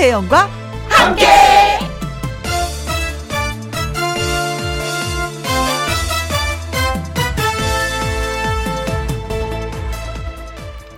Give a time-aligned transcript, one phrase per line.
[0.00, 0.48] 김혜영과
[0.88, 1.26] 함께.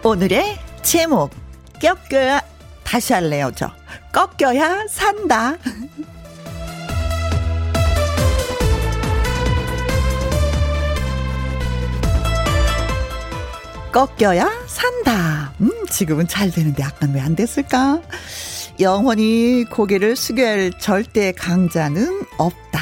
[0.04, 1.30] 오늘의 제목
[1.80, 2.40] 꺾여야
[2.84, 3.70] 다시 할래요 저
[4.12, 5.56] 꺾여야 산다
[13.92, 15.52] 꺾여야 산다.
[15.60, 18.00] 음, 지금은 잘 되는데 약간 왜 안 됐을까?
[18.80, 22.80] 영원히 고개를 숙여야 할 절대 강자는 없다.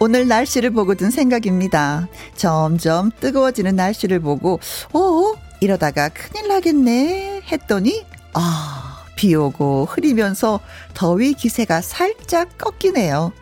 [0.00, 2.08] 오늘 날씨를 보고 든 생각입니다.
[2.36, 4.60] 점점 뜨거워지는 날씨를 보고,
[4.92, 5.32] 어?
[5.60, 10.60] 이러다가 큰일 나겠네 했더니, 아, 비 오고 흐리면서
[10.94, 13.32] 더위 기세가 살짝 꺾이네요.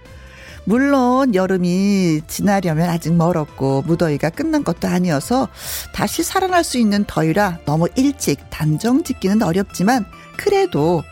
[0.64, 5.48] 물론 여름이 지나려면 아직 멀었고 무더위가 끝난 것도 아니어서
[5.92, 10.04] 다시 살아날 수 있는 더위라 너무 일찍 단정 짓기는 어렵지만
[10.36, 11.04] 그래도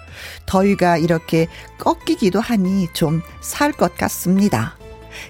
[0.46, 1.46] 더위가 이렇게
[1.78, 4.76] 꺾이기도 하니 좀 살 것 같습니다.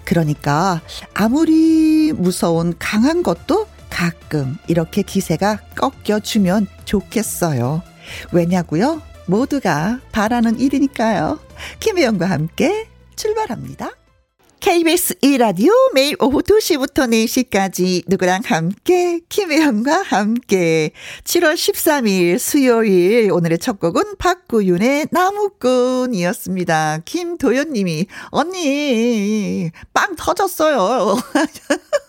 [0.04, 0.80] 그러니까
[1.14, 7.82] 아무리 무서운 강한 것도 가끔 이렇게 기세가 꺾여주면 좋겠어요.
[8.32, 9.02] 왜냐고요?
[9.26, 11.38] 모두가 바라는 일이니까요.
[11.80, 13.90] 김혜영과 함께 출발합니다.
[14.64, 20.92] KBS 2라디오 매일 오후 2시부터 4시까지 누구랑 함께 김혜영과 함께
[21.24, 27.00] 7월 13일 수요일 오늘의 첫 곡은 박구윤의 나무꾼이었습니다.
[27.04, 31.18] 김도연 님이 언니 빵 터졌어요.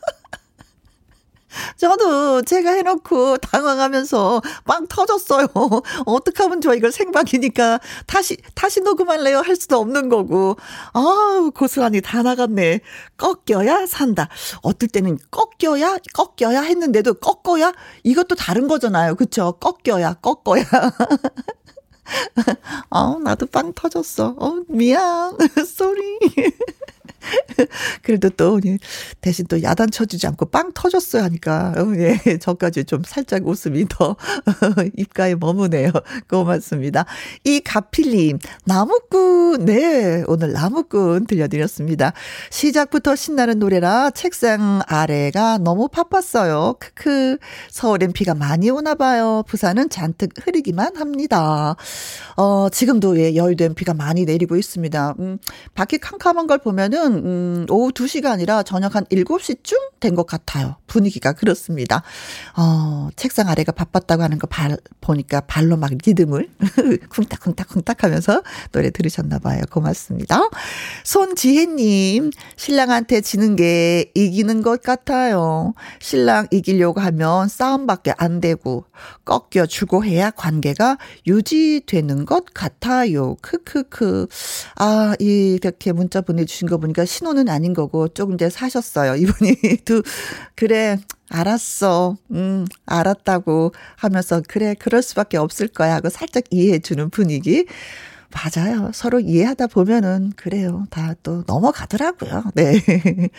[1.78, 5.48] 저도 제가 해놓고 당황하면서 빵 터졌어요.
[6.06, 6.73] 어떻게 하면 좋아?
[6.73, 9.39] 이걸 생방이니까 다시, 다시 녹음할래요?
[9.39, 10.58] 할 수도 없는 거고.
[10.94, 12.81] 아 고스란히 다 나갔네.
[13.17, 14.30] 꺾여야 산다.
[14.61, 17.73] 어떨 때는 꺾여야, 꺾여야 했는데도 꺾어야?
[18.04, 19.16] 이것도 다른 거잖아요.
[19.16, 19.54] 그쵸?
[19.60, 20.64] 꺾여야, 꺾어야.
[22.89, 24.36] 어, 나도 빵 터졌어.
[24.37, 25.37] 어, 미안.
[25.66, 26.20] 쏘리.
[28.02, 28.59] 그래도 또
[29.21, 34.15] 대신 또 야단 쳐주지 않고 빵 터졌어요 하니까 어, 예, 저까지 좀 살짝 웃음이 더
[34.97, 35.91] 입가에 머무네요.
[36.30, 37.05] 고맙습니다.
[37.43, 42.13] 이 가필님 나무꾼 네 오늘 나무꾼 들려드렸습니다.
[42.49, 46.75] 시작부터 신나는 노래라 책상 아래가 너무 바빴어요.
[46.80, 47.37] 크크
[47.69, 49.43] 서울엔 비가 많이 오나 봐요.
[49.47, 51.75] 부산은 잔뜩 흐리기만 합니다.
[52.37, 55.15] 어 지금도 예 여의도엔 비가 많이 내리고 있습니다.
[55.19, 55.37] 음
[55.73, 60.77] 밖이 캄캄한 걸 보면은 음, 오후 2시가 아니라 저녁 한 7시쯤 된 것 같아요.
[60.87, 62.03] 분위기가 그렇습니다.
[62.58, 66.49] 어, 책상 아래가 바빴다고 하는 거 발, 보니까 발로 막 리듬을
[67.09, 69.61] 쿵딱쿵딱쿵딱 하면서 노래 들으셨나 봐요.
[69.71, 70.39] 고맙습니다.
[71.04, 75.73] 손지혜님, 신랑한테 지는 게 이기는 것 같아요.
[75.99, 78.86] 신랑 이기려고 하면 싸움밖에 안 되고,
[79.25, 83.36] 꺾여주고 해야 관계가 유지되는 것 같아요.
[83.42, 84.27] 크크크.
[84.77, 89.16] 아, 이렇게 문자 보내주신 거 보니까 신호는 아닌 거고 조금 이제 사셨어요.
[89.17, 90.04] 이분이 두
[90.55, 90.98] 그래
[91.30, 92.17] 알았어.
[92.32, 97.66] 음, 알았다고 하면서 그래 그럴 수밖에 없을 거야 하고 살짝 이해해 주는 분위기.
[98.36, 98.92] 맞아요.
[98.94, 100.86] 서로 이해하다 보면은 그래요.
[100.90, 102.44] 다 또 넘어가더라고요.
[102.56, 102.82] 네.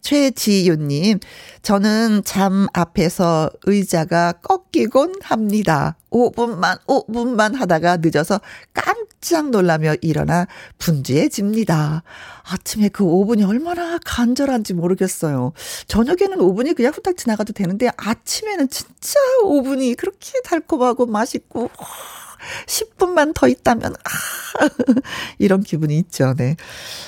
[0.00, 1.18] 최지윤님,
[1.62, 5.96] 저는 잠 앞에서 의자가 꺾이곤 합니다.
[6.10, 8.40] 5분만, 5분만 하다가 늦어서
[8.72, 10.46] 깜짝 놀라며 일어나
[10.78, 12.04] 분주해집니다.
[12.44, 15.52] 아침에 그 5분이 얼마나 간절한지 모르겠어요.
[15.88, 21.70] 저녁에는 5분이 그냥 후딱 지나가도 되는데 아침에는 진짜 5분이 그렇게 달콤하고 맛있고,
[22.66, 24.10] 10분만 더 있다면, 아,
[25.38, 26.34] 이런 기분이 있죠.
[26.36, 26.56] 네.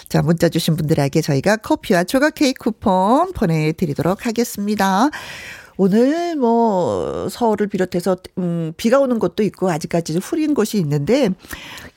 [0.08, 5.10] 자, 문자 주신 분들에게 저희가 커피와 조각 케이크 쿠폰 보내드리도록 하겠습니다.
[5.80, 11.30] 오늘 뭐 서울을 비롯해서 음 비가 오는 곳도 있고 아직까지 흐린 곳이 있는데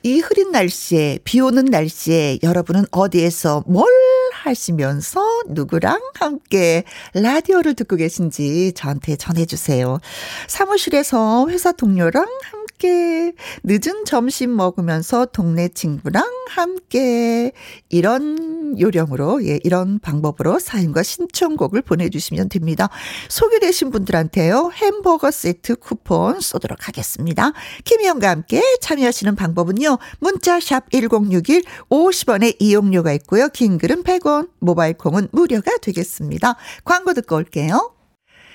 [0.04, 3.88] 이 흐린 날씨에 비 오는 날씨에 여러분은 어디에서 뭘
[4.34, 9.98] 하시면서 누구랑 함께 라디오를 듣고 계신지 저한테 전해 주세요.
[10.46, 13.32] 사무실에서 회사 동료랑 함께 함께
[13.62, 17.52] 늦은 점심 먹으면서 동네 친구랑 함께
[17.88, 22.88] 이런 요령으로 예 이런 방법으로 사연과 신청곡을 보내주시면 됩니다.
[23.28, 27.52] 소개되신 분들한테요 햄버거 세트 쿠폰 쏘도록 하겠습니다.
[27.84, 35.28] 김희영과 함께 참여하시는 방법은요 문자 샵 #1061 50원의 이용료가 있고요 긴 글은 100원 모바일 콩은
[35.30, 36.56] 무료가 되겠습니다.
[36.84, 38.01] 광고 듣고 올게요.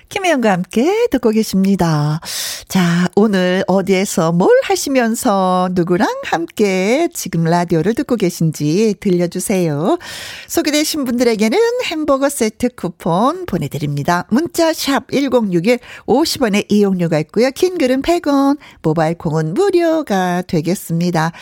[0.08, 2.20] 김혜영과 함께 듣고 계십니다.
[2.68, 9.98] 자, 오늘 어디에서 뭘 하시면서 누구랑 함께 지금 라디오를 듣고 계신지 들려주세요.
[10.46, 14.26] 소개되신 분들에게는 햄버거 세트 쿠폰 보내드립니다.
[14.30, 17.50] 문자 샵 1061, 50원의 이용료가 있고요.
[17.50, 21.32] 긴 글은 100원, 모바일 콩은 무료가 되겠습니다.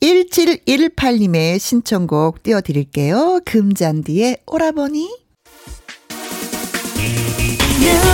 [0.00, 3.40] 1718님의 신청곡 띄워드릴게요.
[3.44, 5.27] 금잔디의 오라버니.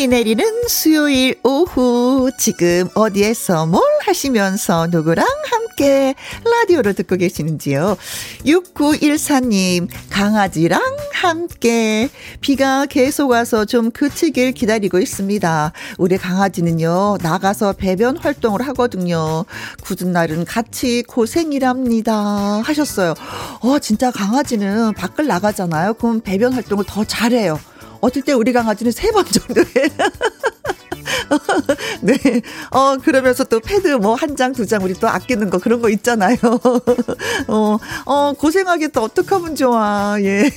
[0.00, 7.98] 비 내리는 수요일 오후 지금 어디에서 뭘 하시면서 누구랑 함께 라디오를 듣고 계시는지요.
[8.46, 10.80] 6914님 강아지랑
[11.12, 12.08] 함께
[12.40, 15.72] 비가 계속 와서 좀 그치길 기다리고 있습니다.
[15.98, 19.44] 우리 강아지는요 나가서 배변 활동을 하거든요.
[19.82, 23.12] 굳은 날은 같이 고생이랍니다 하셨어요.
[23.60, 25.92] 어 진짜 강아지는 밖을 나가잖아요.
[25.92, 27.60] 그럼 배변 활동을 더 잘해요.
[28.00, 29.88] 어떨 때 우리 강아지는 세 번 정도 해.
[32.02, 32.16] 네.
[32.70, 35.88] 어, 그러면서 또 패드 뭐 한 장, 두 장 우리 또 아끼는 거 그런 거
[35.90, 36.36] 있잖아요.
[37.48, 39.00] 어, 어, 고생하겠다.
[39.00, 40.16] 어떡하면 좋아.
[40.20, 40.50] 예.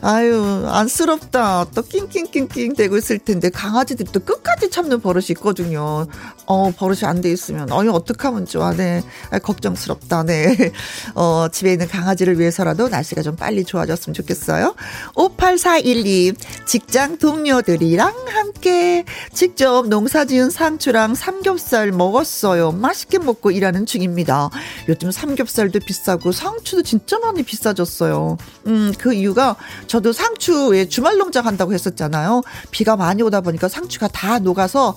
[0.00, 1.66] 아유, 안쓰럽다.
[1.74, 6.06] 또 낑낑낑낑 대고 있을 텐데 강아지들이 또 끝까지 참는 버릇이 있거든요.
[6.46, 7.70] 어, 버릇이 안 돼 있으면.
[7.72, 8.72] 어이, 어떡하면 좋아.
[8.72, 9.02] 네.
[9.30, 10.22] 아, 걱정스럽다.
[10.22, 10.72] 네.
[11.16, 14.74] 어, 집에 있는 강아지를 위해서라도 날씨가 좀 빨리 좋아졌으면 좋겠어요.
[15.16, 16.32] 58412.
[16.66, 22.70] 직장 동료들이랑 함께 직접 농사 지은 상추랑 삼겹살 먹었어요.
[22.72, 24.50] 맛있게 먹고 일하는 중입니다.
[24.88, 28.36] 요즘 삼겹살도 비싸고 상추도 진짜 많이 비싸졌어요.
[28.68, 29.56] 음, 그 이유가
[29.88, 32.42] 저도 상추에 주말 농장 한다고 했었잖아요.
[32.70, 34.96] 비가 많이 오다 보니까 상추가 다 녹아서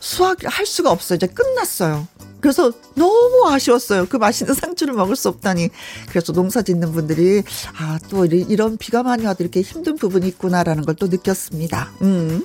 [0.00, 1.16] 수확할 수가 없어요.
[1.16, 2.06] 이제 끝났어요.
[2.40, 4.06] 그래서 너무 아쉬웠어요.
[4.08, 5.68] 그 맛있는 상추를 먹을 수 없다니.
[6.08, 7.42] 그래서 농사 짓는 분들이,
[7.78, 11.90] 아, 또 이런 비가 많이 와도 이렇게 힘든 부분이 있구나라는 걸 또 느꼈습니다.
[12.02, 12.44] 음.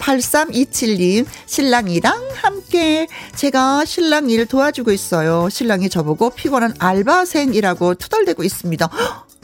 [0.00, 3.06] 8327님, 신랑이랑 함께
[3.36, 5.48] 제가 신랑 일 도와주고 있어요.
[5.50, 8.90] 신랑이 저보고 피곤한 알바생이라고 투덜대고 있습니다.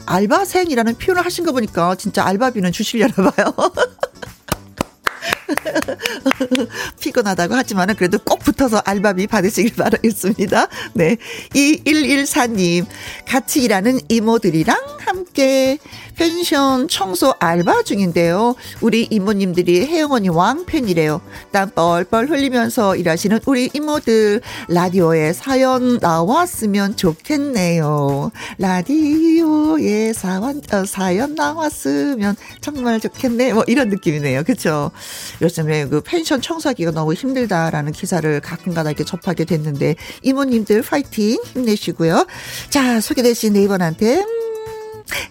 [0.07, 3.53] 알바생이라는 표현을 하신 거 보니까 진짜 알바비는 주시려나 봐요.
[6.99, 10.67] 피곤하다고 하지만은 그래도 꼭 붙어서 알바비 받으시길 바라겠습니다.
[10.93, 11.17] 네.
[11.53, 12.85] 2114님,
[13.27, 15.77] 같이 일하는 이모들이랑 함께
[16.17, 18.55] 펜션 청소 알바 중인데요.
[18.81, 21.21] 우리 이모님들이 혜영 언니 왕팬이래요.
[21.51, 28.31] 땀 뻘뻘 흘리면서 일하시는 우리 이모들 라디오에 사연 나왔으면 좋겠네요.
[28.57, 33.53] 라디오에 사연, 어, 사연 나왔으면 정말 좋겠네.
[33.53, 34.43] 뭐 이런 느낌이네요.
[34.43, 34.91] 그렇죠?
[35.41, 42.25] 요즘에 그 펜션 청소하기가 너무 힘들다라는 기사를 가끔가다 이렇게 접하게 됐는데 이모님들 파이팅 힘내시고요.
[42.69, 44.23] 자 소개되신 네 분한테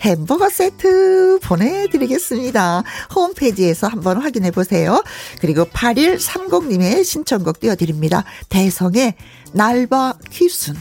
[0.02, 2.82] 햄버거 세트 보내드리겠습니다.
[3.14, 5.02] 홈페이지에서 한번 확인해 보세요.
[5.40, 8.24] 그리고 8130님의 신청곡 띄워드립니다.
[8.48, 9.14] 대성의
[9.52, 10.76] 날바 퀴순.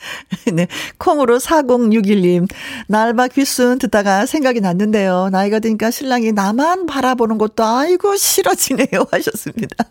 [0.52, 0.66] 네.
[0.98, 2.48] 콩으로 4061님.
[2.88, 5.28] 날바 귀순 듣다가 생각이 났는데요.
[5.30, 9.06] 나이가 드니까 신랑이 나만 바라보는 것도 아이고 싫어지네요.
[9.12, 9.84] 하셨습니다.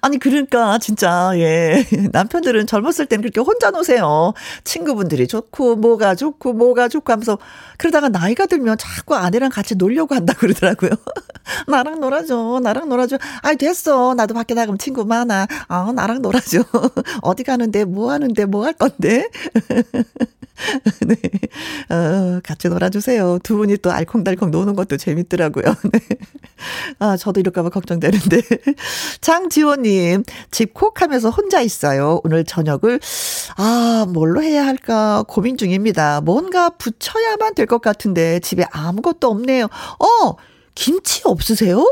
[0.00, 4.32] 아니 그러니까 진짜 예 남편들은 젊었을 때는 그렇게 혼자 노세요.
[4.64, 7.38] 친구분들이 좋고 뭐가 좋고 뭐가 좋고 하면서
[7.78, 10.90] 그러다가 나이가 들면 자꾸 아내랑 같이 놀려고 한다 그러더라고요.
[11.68, 13.18] 나랑 놀아줘, 나랑 놀아줘.
[13.42, 15.46] 아이 됐어, 나도 밖에 나가면 친구 많아.
[15.68, 16.62] 아 나랑 놀아줘.
[17.22, 19.28] 어디 가는데 뭐 하는데 뭐 할 건데.
[21.06, 21.14] 네.
[21.94, 23.38] 어, 같이 놀아주세요.
[23.42, 25.64] 두 분이 또 알콩달콩 노는 것도 재밌더라고요.
[25.92, 26.00] 네.
[26.98, 28.42] 아, 저도 이럴까봐 걱정되는데.
[29.20, 30.22] 장 지호님,
[30.52, 32.20] 집콕 하면서 혼자 있어요.
[32.22, 33.00] 오늘 저녁을,
[33.56, 36.20] 아, 뭘로 해야 할까 고민 중입니다.
[36.20, 39.64] 뭔가 붙여야만 될 것 같은데 집에 아무것도 없네요.
[39.64, 40.36] 어,
[40.76, 41.84] 김치 없으세요?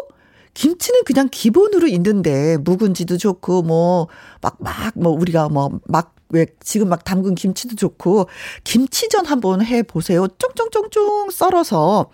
[0.54, 4.06] 김치는 그냥 기본으로 있는데 묵은지도 좋고 뭐
[4.40, 8.28] 막 막 뭐 우리가 뭐 막 왜 지금 막 담근 김치도 좋고
[8.64, 10.26] 김치전 한번 해 보세요.
[10.26, 12.10] 쫑쫑쫑쫑 썰어서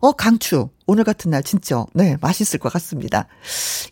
[0.00, 3.26] 어 강추 오늘 같은 날 진짜 네 맛있을 것 같습니다.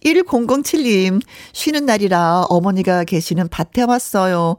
[0.04, 1.20] 1007님
[1.52, 4.56] 쉬는 날이라 어머니가 계시는 밭에 왔어요.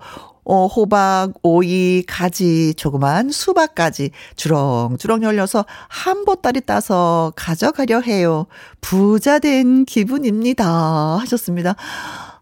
[0.47, 8.45] 어, 호박, 오이, 가지, 조그만 수박까지 주렁주렁 열려서 한 보따리 따서 가져가려 해요.
[8.79, 11.17] 부자 된 기분입니다.
[11.17, 11.75] 하셨습니다.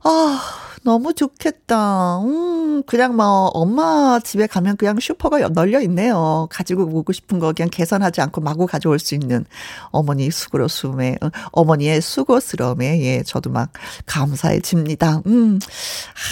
[0.03, 2.20] 아, 너무 좋겠다.
[2.20, 6.48] 음, 그냥 뭐, 엄마 집에 가면 그냥 슈퍼가 널려 있네요.
[6.52, 9.46] 가지고 오고 싶은 거 그냥 계산하지 않고 마구 가져올 수 있는
[9.92, 13.72] 어머니 수고로움에, 어, 어머니의 수고스러움에, 예, 저도 막
[14.06, 15.22] 감사해집니다.
[15.28, 15.60] 음,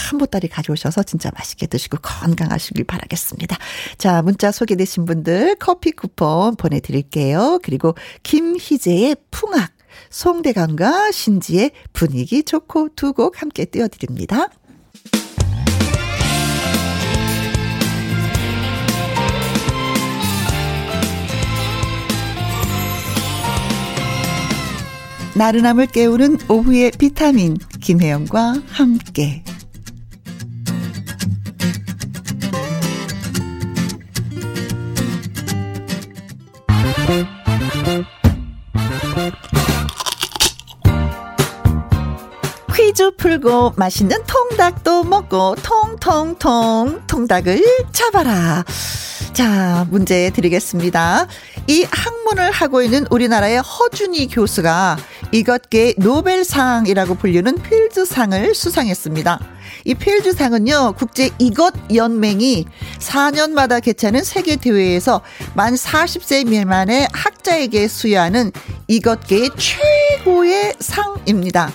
[0.10, 3.58] 한 보따리 가져오셔서 진짜 맛있게 드시고 건강하시길 바라겠습니다.
[3.98, 7.60] 자, 문자 소개되신 분들 커피 쿠폰 보내드릴게요.
[7.64, 9.72] 그리고 김희재의 풍악.
[10.10, 14.48] 송대강과 신지의 분위기 좋고 두 곡 함께 띄워드립니다.
[25.36, 29.44] 나른함을 깨우는 오후의 비타민 김혜영과 함께
[42.92, 48.66] 퀴즈 풀고 맛있는 통닭도 먹고 통통통 통닭을 잡아라.
[49.32, 51.26] 자, 문제 드리겠습니다.
[51.68, 54.98] 이 학문을 하고 있는 우리나라의 허준희 교수가
[55.32, 59.40] 이것계 노벨상이라고 불리는 필즈상을 수상했습니다.
[59.86, 62.66] 이 필즈상은요, 국제 이것 연맹이
[63.00, 65.22] 4년마다 개최하는 세계 대회에서
[65.54, 68.52] 만 40세 미만의 학자에게 수여하는
[68.90, 71.72] 이것계의 최고의 상입니다.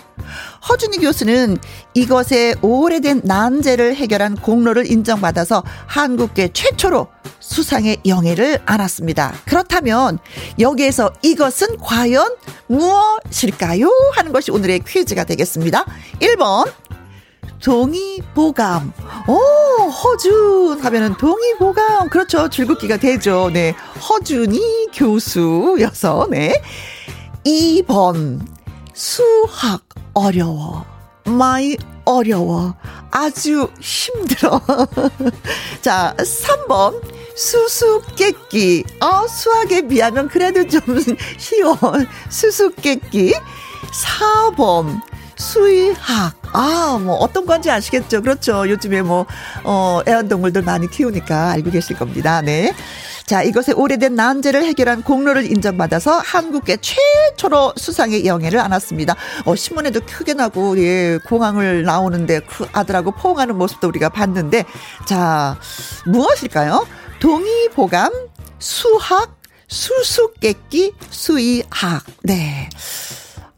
[0.69, 1.59] 허준희 교수는
[1.95, 7.09] 이것의 오래된 난제를 해결한 공로를 인정받아서 한국계 최초로
[7.41, 9.33] 수상의 영예를 안았습니다.
[9.45, 10.19] 그렇다면
[10.59, 13.89] 여기에서 이것은 과연 무엇일까요?
[14.15, 15.85] 하는 것이 오늘의 퀴즈가 되겠습니다.
[16.21, 16.71] 1번
[17.63, 18.93] 동의보감.
[19.29, 22.09] 오, 허준 하면은 동의보감.
[22.11, 22.49] 그렇죠.
[22.49, 23.51] 줄긋기가 되죠.
[23.53, 23.75] 네.
[24.09, 26.63] 허준이 교수여서, 네.
[27.45, 28.41] 2번,
[28.97, 29.83] 수학
[30.15, 30.87] 어려워.
[31.27, 31.77] 많이
[32.07, 32.75] 어려워.
[33.11, 34.61] 아주 힘들어.
[35.83, 37.03] 자, 3번.
[37.37, 38.83] 수수께끼.
[39.03, 40.81] 어, 수학에 비하면 그래도 좀
[41.37, 41.77] 쉬워.
[42.31, 43.35] 수수께끼.
[43.93, 45.03] 4번.
[45.37, 46.35] 수의학.
[46.57, 48.23] 아, 뭐, 어떤 건지 아시겠죠?
[48.23, 48.67] 그렇죠.
[48.67, 49.27] 요즘에 뭐,
[49.63, 52.41] 어, 애완동물들 많이 키우니까 알고 계실 겁니다.
[52.41, 52.75] 네.
[53.27, 59.17] 자, 이것의 오래된 난제를 해결한 공로를 인정받아서 한국계 최초로 수상의 영예를 안았습니다.
[59.45, 64.65] 어, 신문에도 크게 나고, 예, 공항을 나오는데 그 아들하고 포옹하는 모습도 우리가 봤는데,
[65.07, 65.59] 자,
[66.07, 66.87] 무엇일까요?
[67.21, 68.13] 동의보감,
[68.59, 69.37] 수학,
[69.69, 72.03] 수수께끼, 수의학.
[72.23, 72.71] 네.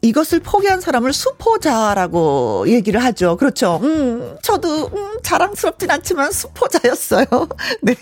[0.01, 3.37] 이것을 포기한 사람을 수포자라고 얘기를 하죠.
[3.37, 3.79] 그렇죠.
[3.83, 7.25] 음, 저도, 음, 자랑스럽진 않지만 수포자였어요.
[7.81, 7.95] 네.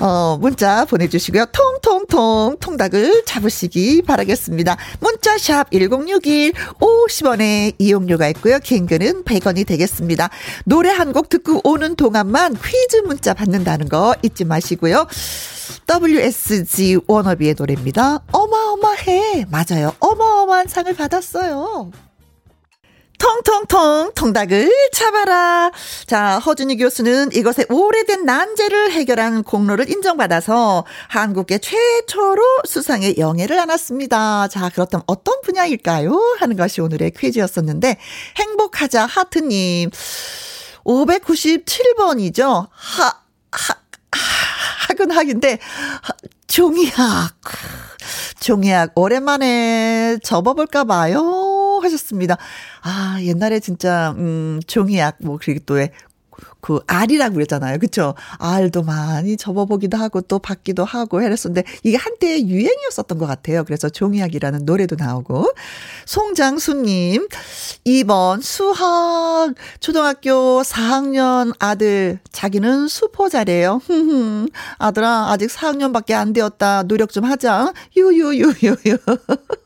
[0.00, 1.46] 어, 문자 보내주시고요.
[1.52, 4.76] 통통통 통닭을 잡으시기 바라겠습니다.
[5.00, 8.58] 문자샵 1061 50원에 이용료가 있고요.
[8.58, 10.28] 킹그는 100원이 되겠습니다.
[10.64, 15.06] 노래 한 곡 듣고 오는 동안만 퀴즈 문자 받는다는 거 잊지 마시고요.
[15.88, 18.20] WSG 워너비의 노래입니다.
[18.32, 19.46] 어마어마해.
[19.50, 19.92] 맞아요.
[20.00, 20.13] 어마
[20.54, 21.90] 어마한 상을 받았어요.
[23.18, 25.70] 통통통 통닭을 잡아라.
[26.06, 34.48] 자, 허준희 교수는 이것의 오래된 난제를 해결한 공로를 인정받아서 한국계 최초로 수상의 영예를 안았습니다.
[34.48, 36.36] 자, 그렇다면 어떤 분야일까요?
[36.38, 37.98] 하는 것이 오늘의 퀴즈였었는데
[38.36, 39.90] 행복하자 하트님
[40.84, 42.68] 597번이죠.
[42.70, 43.04] 하,
[43.50, 43.74] 하,
[44.88, 45.58] 학은 학인데
[46.46, 47.34] 종이학.
[48.40, 52.36] 종이학 오랜만에 접어볼까 봐요 하셨습니다.
[52.82, 55.78] 아 옛날에 진짜 음 종이학 뭐 그리고 또
[56.64, 57.78] 그 알이라고 그랬잖아요.
[57.78, 58.14] 그쵸?
[58.38, 63.64] 알도 많이 접어보기도 하고 또 받기도 하고 이랬었는데 이게 한때 유행이었었던 것 같아요.
[63.64, 65.52] 그래서 종이학이라는 노래도 나오고.
[66.06, 67.28] 송장수님,
[67.84, 73.82] 2번 수학 초등학교 4학년 아들 자기는 수포자래요.
[74.78, 76.84] 아들아 아직 4학년밖에 안 되었다.
[76.84, 77.74] 노력 좀 하자.
[77.94, 78.96] 유유유유유.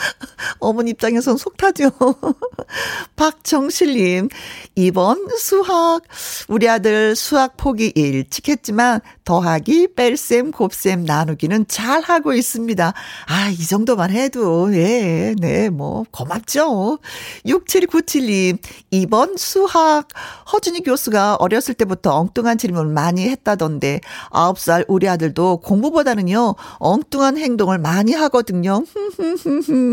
[0.60, 1.90] 어머니 입장에선 속 타죠.
[3.16, 4.28] 박정실님,
[4.74, 6.02] 이번 수학,
[6.48, 12.92] 우리 아들 수학 포기 일찍 했지만 더하기, 뺄셈, 곱셈, 나누기는 잘 하고 있습니다.
[13.26, 16.98] 아, 이 정도만 해도, 예, 네, 뭐, 고맙죠.
[17.46, 18.58] 6797님,
[18.90, 20.08] 이번 수학,
[20.52, 28.12] 허준이 교수가 어렸을 때부터 엉뚱한 질문을 많이 했다던데, 9살 우리 아들도 공부보다는요, 엉뚱한 행동을 많이
[28.14, 28.84] 하거든요.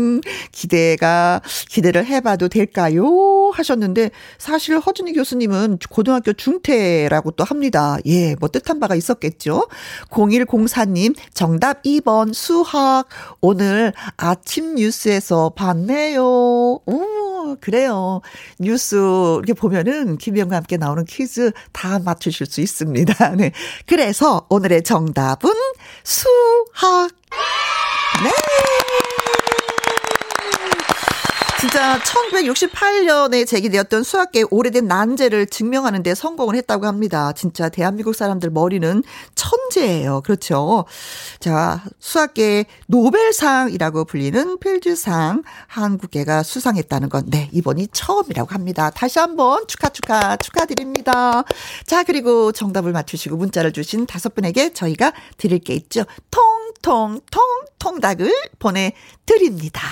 [0.52, 3.50] 기대가, 기대를 해봐도 될까요?
[3.52, 7.96] 하셨는데, 사실 허준이 교수님은 고등학교 중퇴라고 또 합니다.
[8.06, 9.68] 예, 뭐 뜻한 바가 있었겠죠?
[10.10, 13.06] 0104님, 정답 2번 수학.
[13.40, 16.22] 오늘 아침 뉴스에서 봤네요.
[16.22, 18.20] 오, 아, 그래요.
[18.58, 23.30] 뉴스 이렇게 보면은 김희영과 함께 나오는 퀴즈 다 맞추실 수 있습니다.
[23.36, 23.52] 네.
[23.86, 25.50] 그래서 오늘의 정답은
[26.04, 27.10] 수학.
[28.22, 28.87] 네.
[31.60, 37.32] 진짜 1968년에 제기되었던 수학계의 오래된 난제를 증명하는 데 성공을 했다고 합니다.
[37.32, 39.02] 진짜 대한민국 사람들 머리는
[39.34, 40.20] 천재예요.
[40.20, 40.84] 그렇죠.
[41.40, 48.90] 자, 수학계의 노벨상이라고 불리는 필즈상 한국계가 수상했다는 건 네, 이번이 처음이라고 합니다.
[48.90, 51.42] 다시 한번 축하 축하 축하드립니다.
[51.86, 56.04] 자, 그리고 정답을 맞추시고 문자를 주신 다섯 분에게 저희가 드릴 게 있죠.
[56.30, 58.92] 통통통 통닭을 보내
[59.26, 59.82] 드립니다.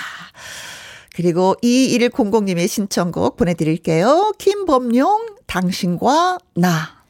[1.17, 4.33] 그리고 2100님의 신청곡 보내드릴게요.
[4.37, 7.01] 김범용, 당신과 나.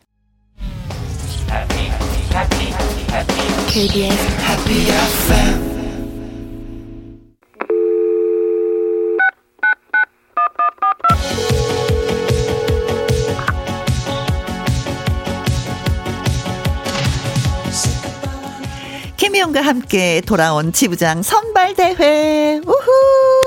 [3.68, 5.68] KBS Happy FM
[19.18, 22.62] 김희영과 함께 돌아온 지부장 선발대회.
[22.66, 23.47] 우후!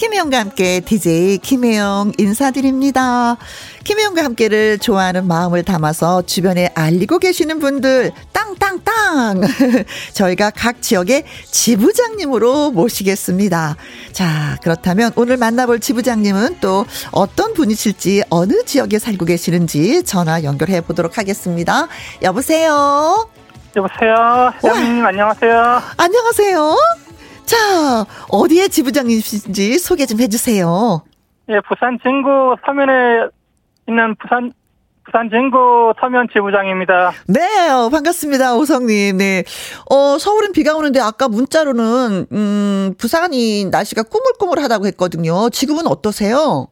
[0.00, 3.36] 김혜영과 함께 DJ 김혜영 인사드립니다.
[3.84, 9.42] 김혜영과 함께를 좋아하는 마음을 담아서 주변에 알리고 계시는 분들 땅땅땅
[10.14, 13.76] 저희가 각 지역의 지부장님으로 모시겠습니다.
[14.12, 21.18] 자 그렇다면 오늘 만나볼 지부장님은 또 어떤 분이실지 어느 지역에 살고 계시는지 전화 연결해 보도록
[21.18, 21.88] 하겠습니다.
[22.22, 23.28] 여보세요.
[23.76, 24.50] 여보세요.
[24.64, 25.82] 회장님 안녕하세요.
[25.98, 26.76] 안녕하세요.
[27.50, 31.02] 자, 어디에 지부장이신지 소개 좀 해주세요.
[31.48, 33.26] 예, 부산 진구 서면에
[33.88, 34.52] 있는 부산
[35.04, 37.10] 부산 진구 서면 지부장입니다.
[37.26, 39.16] 네, 어, 반갑습니다, 오성님.
[39.16, 39.42] 네,
[39.90, 45.50] 어 서울은 비가 오는데 아까 문자로는 음 부산이 날씨가 꾸물꾸물하다고 했거든요.
[45.50, 46.68] 지금은 어떠세요?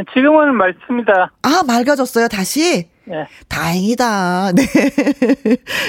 [0.00, 1.30] 예, 지금은 맑습니다.
[1.42, 2.88] 아, 맑아졌어요, 다시?
[3.06, 3.26] 네.
[3.48, 4.52] 다행이다.
[4.56, 4.62] 네.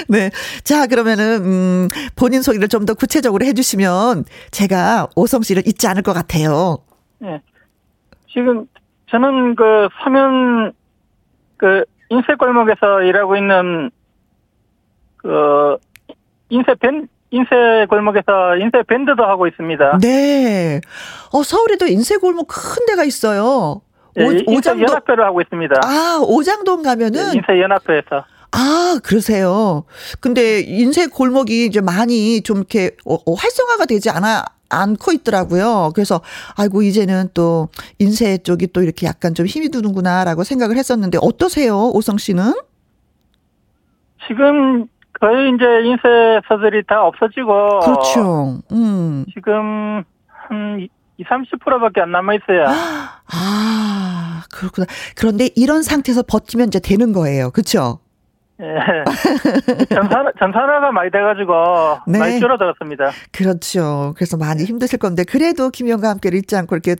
[0.08, 0.30] 네.
[0.64, 6.12] 자, 그러면은, 음, 본인 소개를 좀 더 구체적으로 해주시면 제가 오성 씨를 잊지 않을 것
[6.12, 6.78] 같아요.
[7.18, 7.40] 네.
[8.32, 8.66] 지금
[9.10, 10.72] 저는 그 서면
[11.56, 13.90] 그 인쇄골목에서 일하고 있는
[15.16, 15.76] 그
[16.50, 19.98] 인쇄 밴 인쇄 골목에서 인쇄 밴드도 하고 있습니다.
[20.00, 20.80] 네.
[21.32, 23.82] 어 서울에도 인쇄 골목 큰 데가 있어요.
[24.18, 25.80] 예, 오, 장도 연합회를 하고 있습니다.
[25.84, 28.24] 아, 오장동 가면은 네, 인쇄 연합회에서.
[28.52, 29.84] 아, 그러세요.
[30.20, 35.92] 근데 인쇄 골목이 이제 많이 좀 이렇게 어, 어, 활성화가 되지 않아 않고 있더라고요.
[35.94, 36.20] 그래서
[36.56, 42.18] 아이고 이제는 또 인쇄 쪽이 또 이렇게 약간 좀 힘이 드는구나라고 생각을 했었는데 어떠세요, 오성
[42.18, 42.52] 씨는?
[44.26, 44.86] 지금
[45.20, 48.58] 거의 이제 인쇄서들이 다 없어지고 그렇죠.
[48.72, 49.24] 음.
[49.32, 51.26] 지금 한 20,
[51.60, 52.66] 30%밖에 안 남아 있어요.
[53.32, 54.86] 아, 그렇구나.
[55.16, 57.50] 그런데 이런 상태에서 버티면 이제 되는 거예요.
[57.50, 58.00] 그렇죠?
[58.60, 59.04] 예.
[59.94, 61.52] 전산화, 전산화가 많이 돼가지고
[62.08, 62.18] 네.
[62.18, 63.10] 많이 줄어들었습니다.
[63.32, 64.14] 그렇죠.
[64.16, 66.96] 그래서 많이 힘드실 건데 그래도 김영과 함께를 잊지 않고 이렇게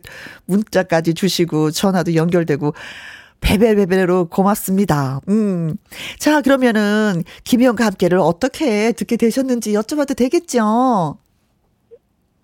[0.47, 2.75] 문자까지 주시고 전화도 연결되고
[3.41, 5.21] 베벨베벨로 고맙습니다.
[5.29, 5.77] 음.
[6.19, 11.19] 자, 그러면은 김영과 함께를 어떻게 듣게 되셨는지 여쭤봐도 되겠죠?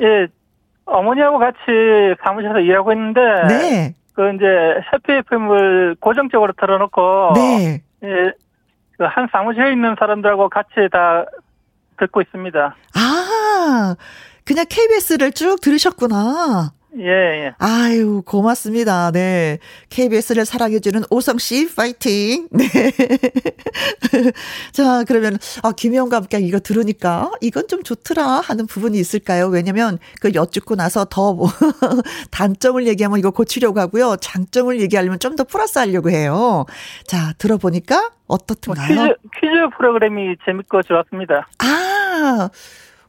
[0.00, 0.26] 예,
[0.86, 1.58] 어머니하고 같이
[2.22, 3.94] 사무실에서 일하고 있는데 네.
[4.14, 4.44] 그 이제
[4.92, 7.82] 해피 FM을 고정적으로 틀어놓고 네.
[8.04, 8.32] 예,
[8.98, 11.24] 그한 사무실에 있는 사람들하고 같이 다
[11.98, 12.76] 듣고 있습니다.
[12.94, 13.94] 아,
[14.44, 16.72] 그냥 KBS를 쭉 들으셨구나.
[16.98, 17.06] 예,
[17.46, 17.54] 예.
[17.58, 19.10] 아유, 고맙습니다.
[19.10, 19.58] 네.
[19.90, 22.48] KBS를 사랑해주는 오성씨, 파이팅.
[22.52, 22.64] 네.
[24.72, 29.48] 자, 그러면, 아, 김혜영과 함께 이거 들으니까, 이건 좀 좋더라 하는 부분이 있을까요?
[29.48, 31.48] 왜냐면, 그 여쭙고 나서 더 뭐,
[32.30, 34.16] 단점을 얘기하면 이거 고치려고 하고요.
[34.20, 36.64] 장점을 얘기하려면 좀 더 플러스 하려고 해요.
[37.08, 38.94] 자, 들어보니까, 어떻든가요?
[38.94, 41.48] 뭐 퀴즈, 퀴즈 프로그램이 재밌고 좋았습니다.
[41.58, 42.48] 아,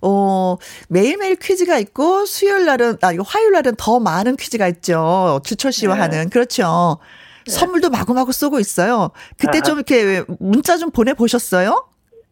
[0.07, 0.57] 어,
[0.89, 5.41] 매일매일 퀴즈가 있고 수요일 날은 아 이거 화요일 날은 더 많은 퀴즈가 있죠.
[5.43, 6.01] 주철 씨와 네.
[6.01, 6.29] 하는.
[6.29, 6.99] 그렇죠.
[7.47, 7.51] 네.
[7.51, 9.09] 선물도 마구마구 쏘고 있어요.
[9.37, 9.61] 그때 아하.
[9.61, 11.89] 좀 이렇게 문자 좀 보내 보셨어요?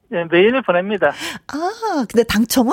[0.10, 1.12] 네, 매일 보냅니다.
[1.48, 2.72] 아, 근데 당첨은?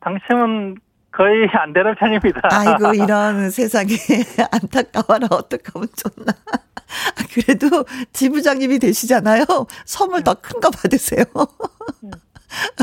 [0.00, 0.76] 당첨은
[1.14, 2.40] 거의 안 되는 편입니다.
[2.50, 3.92] 아이고, 이런 세상에
[4.50, 5.28] 안타까워라.
[5.30, 6.32] 어떡하면 좋나.
[6.52, 9.44] 아, 그래도 지부장님이 되시잖아요.
[9.84, 11.24] 선물 더 큰 거 받으세요.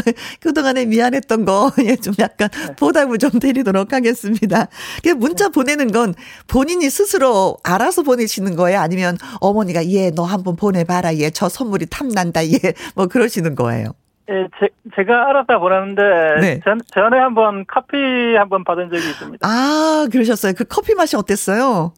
[0.05, 0.13] 네.
[0.41, 2.75] 그동안에 미안했던 거, 예, 좀 약간 네.
[2.75, 4.67] 보답을 좀 드리도록 하겠습니다.
[5.03, 5.51] 그 문자 네.
[5.51, 6.13] 보내는 건
[6.47, 8.79] 본인이 스스로 알아서 보내시는 거예요?
[8.79, 12.57] 아니면 어머니가, 예, 너 한번 보내봐라, 예, 저 선물이 탐난다, 예,
[12.95, 13.93] 뭐 그러시는 거예요?
[14.29, 16.01] 예, 제, 제가 알았다 보냈는데
[16.39, 16.59] 네.
[16.63, 17.97] 전, 전에 한번 커피
[18.37, 19.47] 한번 받은 적이 있습니다.
[19.47, 20.53] 아, 그러셨어요.
[20.55, 21.93] 그 커피 맛이 어땠어요?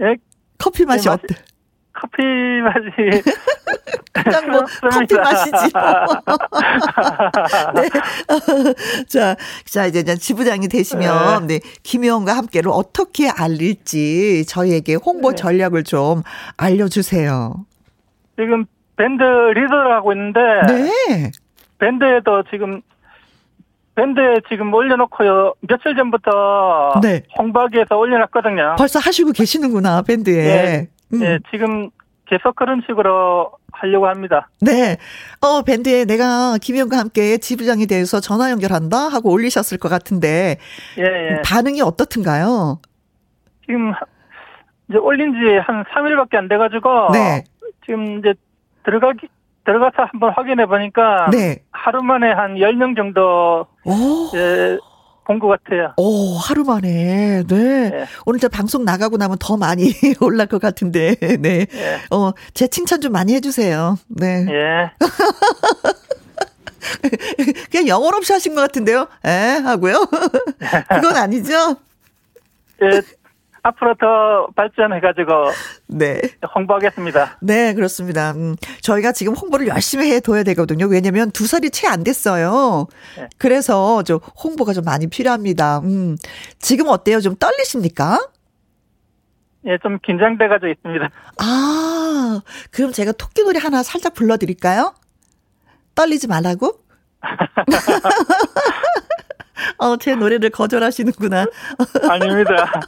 [0.00, 0.16] 예?
[0.58, 1.34] 커피 맛이 네, 어때?
[1.96, 2.22] 커피
[2.62, 3.22] 맛이
[4.12, 5.72] 그냥 뭐 커피 맛이지.
[7.74, 7.88] 네.
[9.08, 15.36] 자, 자 이제 지부장이 되시면 네, 네 김혜원과 함께를 어떻게 알릴지 저희에게 홍보 네.
[15.36, 16.22] 전략을 좀
[16.56, 17.64] 알려주세요.
[18.36, 21.30] 지금 밴드 리더를 하고 있는데 네.
[21.78, 22.82] 밴드에도 지금
[23.94, 25.54] 밴드에 지금 올려놓고요.
[25.60, 27.22] 며칠 전부터 네.
[27.38, 28.76] 홍박에서 올려놨거든요.
[28.78, 30.42] 벌써 하시고 계시는구나 밴드에.
[30.42, 30.88] 네.
[31.12, 31.18] 음.
[31.20, 31.90] 네, 지금
[32.26, 34.48] 계속 그런 식으로 하려고 합니다.
[34.60, 34.96] 네.
[35.40, 40.58] 어, 밴드에 내가 김희영과 함께 지부장이 돼서 전화 연결한다 하고 올리셨을 것 같은데.
[40.98, 41.42] 예, 예.
[41.44, 42.80] 반응이 어떻든가요?
[43.66, 43.92] 지금
[44.88, 47.12] 이제 올린 지 한 3일밖에 안 돼가지고.
[47.12, 47.44] 네.
[47.84, 48.34] 지금 이제
[48.84, 49.28] 들어가기,
[49.64, 51.28] 들어가서 한번 확인해 보니까.
[51.30, 51.58] 네.
[51.70, 53.66] 하루 만에 한 10명 정도.
[53.84, 54.30] 오.
[54.34, 54.78] 예,
[55.26, 55.92] 본 것 같아요.
[55.96, 57.42] 오, 하루 만에.
[57.46, 57.90] 네.
[57.90, 58.06] 네.
[58.24, 61.16] 오늘 저 방송 나가고 나면 더 많이 올랄 것 같은데.
[61.16, 61.36] 네.
[61.66, 62.00] 네.
[62.10, 63.98] 어, 제 칭찬 좀 많이 해주세요.
[64.08, 64.46] 네.
[64.48, 64.90] 예.
[67.70, 69.08] 그냥 영혼 없이 하신 것 같은데요?
[69.24, 69.28] 에?
[69.64, 70.06] 하고요?
[70.88, 71.76] 그건 아니죠?
[72.82, 73.00] 예,
[73.66, 75.50] 앞으로 더 발전해가지고
[75.88, 76.20] 네
[76.54, 77.38] 홍보하겠습니다.
[77.42, 78.30] 네 그렇습니다.
[78.32, 80.86] 음, 저희가 지금 홍보를 열심히 해둬야 되거든요.
[80.86, 82.86] 왜냐하면 두 살이 채 안 됐어요.
[83.16, 83.28] 네.
[83.38, 85.78] 그래서 좀 홍보가 좀 많이 필요합니다.
[85.80, 86.16] 음,
[86.58, 87.20] 지금 어때요?
[87.20, 88.18] 좀 떨리십니까?
[89.66, 91.10] 예, 좀 긴장돼가지고 있습니다.
[91.40, 94.94] 아, 그럼 제가 토끼 노래 하나 살짝 불러드릴까요?
[95.94, 96.80] 떨리지 말라고?
[99.78, 101.46] 어, 제 노래를 거절하시는구나.
[102.08, 102.80] 아닙니다.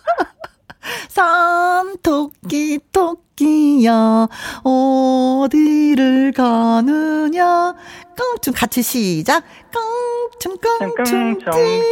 [1.08, 4.28] 산 토끼 토끼야
[4.64, 7.74] 어디를 가느냐
[8.16, 9.44] 깡충 같이 시작
[10.40, 10.56] 깡충
[10.96, 11.38] 깡충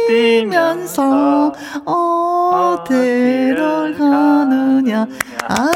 [0.07, 1.53] 뛰면서
[1.85, 5.05] 어디를 가느냐
[5.47, 5.71] 아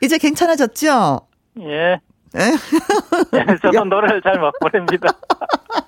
[0.00, 1.20] 이제 괜찮아졌죠?
[1.60, 2.00] 예.
[2.36, 2.50] 예,
[3.62, 5.08] 저도 노래를 잘 못 부릅니다.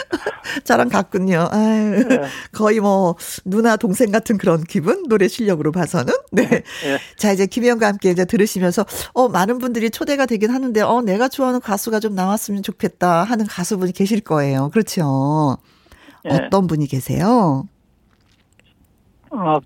[0.64, 1.48] 저랑 같군요.
[1.50, 2.22] 아유, 네.
[2.52, 6.48] 거의 뭐 누나 동생 같은 그런 기분 노래 실력으로 봐서는 네.
[6.48, 6.62] 네.
[7.16, 11.60] 자 이제 김혜영과 함께 이제 들으시면서 어 많은 분들이 초대가 되긴 하는데 어 내가 좋아하는
[11.60, 14.70] 가수가 좀 나왔으면 좋겠다 하는 가수분이 계실 거예요.
[14.70, 15.58] 그렇죠.
[16.24, 16.34] 네.
[16.34, 17.66] 어떤 분이 계세요?
[19.30, 19.58] 어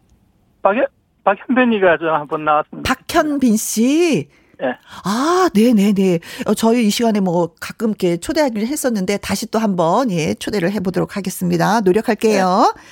[0.62, 0.87] 박현
[1.25, 2.95] 박현빈이가 좀 한번 나왔습니다.
[2.95, 4.29] 박현빈 씨.
[4.61, 4.69] 네.
[5.05, 6.21] 아, 네네네.
[6.47, 11.16] 어, 저희 이 시간에 뭐 가끔 이렇게 초대하기를 했었는데 다시 또 한번 예, 초대를 해보도록
[11.16, 11.81] 하겠습니다.
[11.81, 12.75] 노력할게요.
[12.75, 12.83] 네.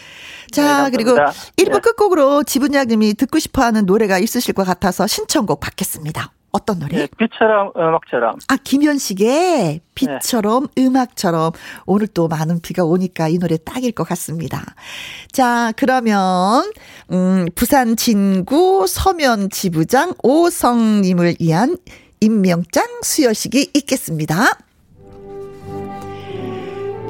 [0.53, 1.13] 자, 네, 그리고
[1.57, 1.79] 1부 네.
[1.81, 6.33] 끝곡으로 지분장님이 듣고 싶어 하는 노래가 있으실 것 같아서 신청곡 받겠습니다.
[6.55, 6.99] 어떤 노래?
[6.99, 8.37] 네, 비처럼 음악처럼.
[8.47, 10.85] 아 김현식의 비처럼 네.
[10.85, 11.51] 음악처럼
[11.85, 14.63] 오늘 또 많은 비가 오니까 이 노래 딱일 것 같습니다.
[15.33, 16.73] 자 그러면
[17.11, 21.77] 음 부산 진구 서면 지부장 오성님을 위한
[22.21, 24.47] 임명장 수여식이 있겠습니다.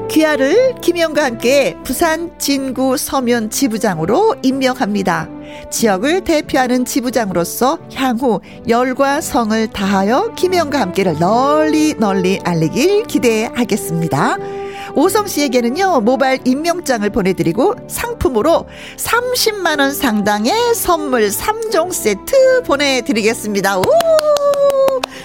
[0.09, 5.29] 귀하를 김영과 함께 부산 진구 서면 지부장으로 임명합니다.
[5.71, 14.64] 지역을 대표하는 지부장으로서 향후 열과 성을 다하여 김영과 함께를 널리 널리 알리길 기대하겠습니다.
[14.95, 23.79] 오성 씨에게는요, 모바일 임명장을 보내드리고 상품으로 30만원 상당의 선물 3종 세트 보내드리겠습니다.
[23.79, 23.83] 오!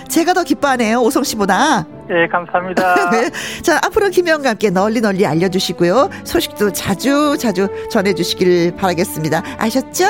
[0.08, 1.86] 제가 더 기뻐하네요, 오성 씨보다.
[2.10, 3.10] 예, 감사합니다.
[3.12, 3.30] 네.
[3.62, 6.10] 자, 앞으로 김영과 함께 널리 널리 알려주시고요.
[6.24, 9.44] 소식도 자주 자주 전해주시길 바라겠습니다.
[9.60, 10.04] 아셨죠?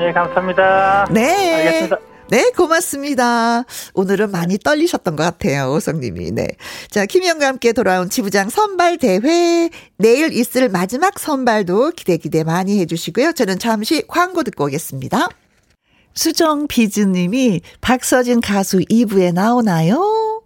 [0.00, 1.06] 예, 감사합니다.
[1.10, 1.54] 네.
[1.54, 2.11] 알겠습니다.
[2.32, 3.66] 네, 고맙습니다.
[3.92, 6.30] 오늘은 많이 떨리셨던 것 같아요, 오성님이.
[6.30, 6.48] 네.
[6.90, 9.68] 자, 김희영과 함께 돌아온 지부장 선발 대회.
[9.98, 13.32] 내일 있을 마지막 선발도 기대 기대 많이 해주시고요.
[13.32, 15.28] 저는 잠시 광고 듣고 오겠습니다.
[16.14, 20.42] 수정 비즈님이 박서진 가수 2부에 나오나요?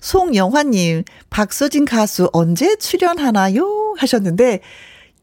[0.00, 3.94] 송영화님, 박서진 가수 언제 출연하나요?
[3.96, 4.58] 하셨는데,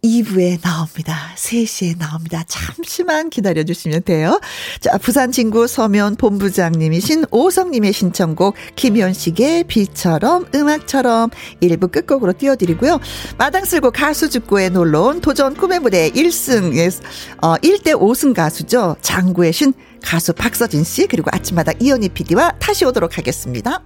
[0.05, 1.15] 2부에 나옵니다.
[1.35, 2.43] 3시에 나옵니다.
[2.47, 4.39] 잠시만 기다려주시면 돼요.
[4.79, 12.99] 자, 부산 친구 서면 본부장님이신 오성님의 신청곡, 김현식의 비처럼, 음악처럼 1부 끝곡으로 띄워드리고요.
[13.37, 17.01] 마당 쓸고 가수 죽고에 놀러온 도전 꿈의 무대 1승,
[17.41, 18.95] 어, 1대 5승 가수죠.
[19.01, 23.81] 장구의 신 가수 박서진 씨, 그리고 아침마다 이현희 PD와 다시 오도록 하겠습니다.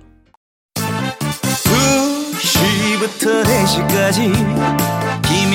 [2.40, 4.99] 2시부터 4시까지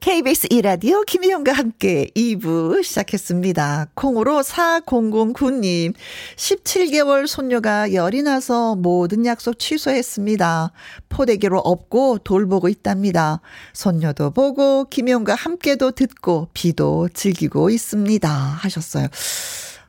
[0.00, 3.88] KBS 이라디오 김희영과 함께 2부 시작했습니다.
[3.94, 5.92] 콩으로 4009님,
[6.36, 10.70] 17개월 손녀가 열이 나서 모든 약속 취소했습니다.
[11.08, 13.40] 포대기로 업고 돌보고 있답니다.
[13.72, 18.28] 손녀도 보고 김희영과 함께도 듣고 비도 즐기고 있습니다.
[18.28, 19.08] 하셨어요.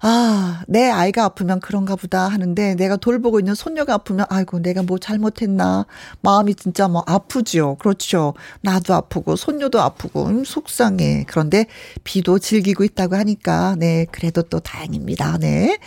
[0.02, 4.98] 아, 내 아이가 아프면 그런가 보다 하는데 내가 돌보고 있는 손녀가 아프면 아이고 내가 뭐
[4.98, 5.86] 잘못했나
[6.22, 7.76] 마음이 진짜 뭐 아프죠.
[7.80, 8.34] 그렇죠.
[8.62, 11.26] 나도 아프고 손녀도 아프고 음, 속상해.
[11.28, 11.66] 그런데
[12.06, 15.38] 비도 즐기고 있다고 하니까 네 그래도 또 다행입니다.
[15.40, 15.78] 네.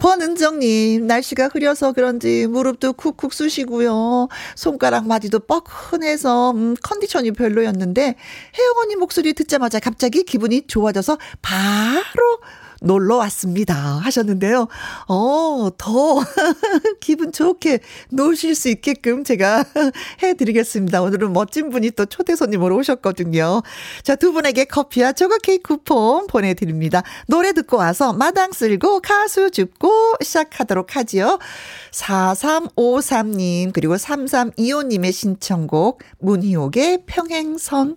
[0.00, 4.28] 권은정 님 날씨가 흐려서 그런지 무릎도 쿡쿡 쑤시고요.
[4.54, 12.38] 손가락 마디도 뻐근해서 음, 컨디션이 별로였는데 혜영 언니 목소리 듣자마자 갑자기 기분이 좋아져서 바로
[12.80, 13.74] 놀러 왔습니다.
[13.74, 14.68] 하셨는데요.
[15.08, 16.20] 어, 더
[17.00, 19.64] 기분 좋게 노실 수 있게끔 제가
[20.22, 21.02] 해드리겠습니다.
[21.02, 23.62] 오늘은 멋진 분이 또 초대 손님으로 오셨거든요.
[24.02, 27.02] 자, 두 분에게 커피와 조각 케이크 쿠폰 보내드립니다.
[27.26, 31.38] 노래 듣고 와서 마당 쓸고 가수 줍고 시작하도록 하지요.
[31.90, 37.96] 4353님, 그리고 3325님의 신청곡, 문희옥의 평행선.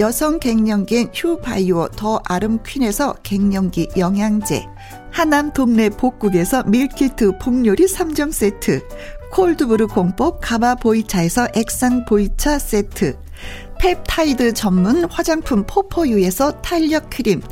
[0.00, 4.66] 여성 갱년기엔 휴바이오 더 아름 퀸에서 갱년기 영양제
[5.10, 8.86] 하남 동네 복국에서 밀키트 복요리 3점 세트
[9.32, 13.18] cold brew 공법 가마 보이차에서 액상 보이차 세트
[13.78, 17.42] 펩타이드 전문 화장품 포포유에서 탄력 크림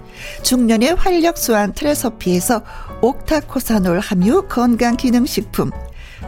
[0.42, 2.62] 중년의 활력 수한 트레서피에서
[3.00, 5.70] 옥타코사놀 함유 건강기능식품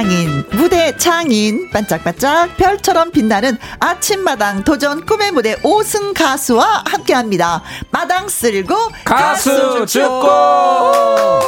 [0.00, 7.62] 장인, 무대 장인, 반짝반짝 별처럼 빛나는 아침마당 도전 꿈의 무대 5승 가수와 함께 합니다.
[7.90, 11.40] 마당 쓸고 가수, 가수 죽고!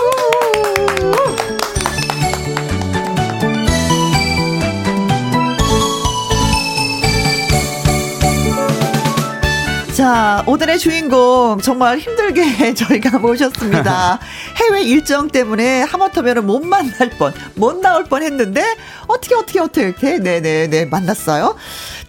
[9.93, 14.19] 자, 오늘의 주인공 정말 힘들게 저희가 모셨습니다.
[14.57, 18.65] 해외 일정 때문에 하마터면 못 만날 뻔, 못 나올 뻔 했는데
[19.07, 21.57] 어떻게 어떻게 어떻게 네네네 네, 만났어요.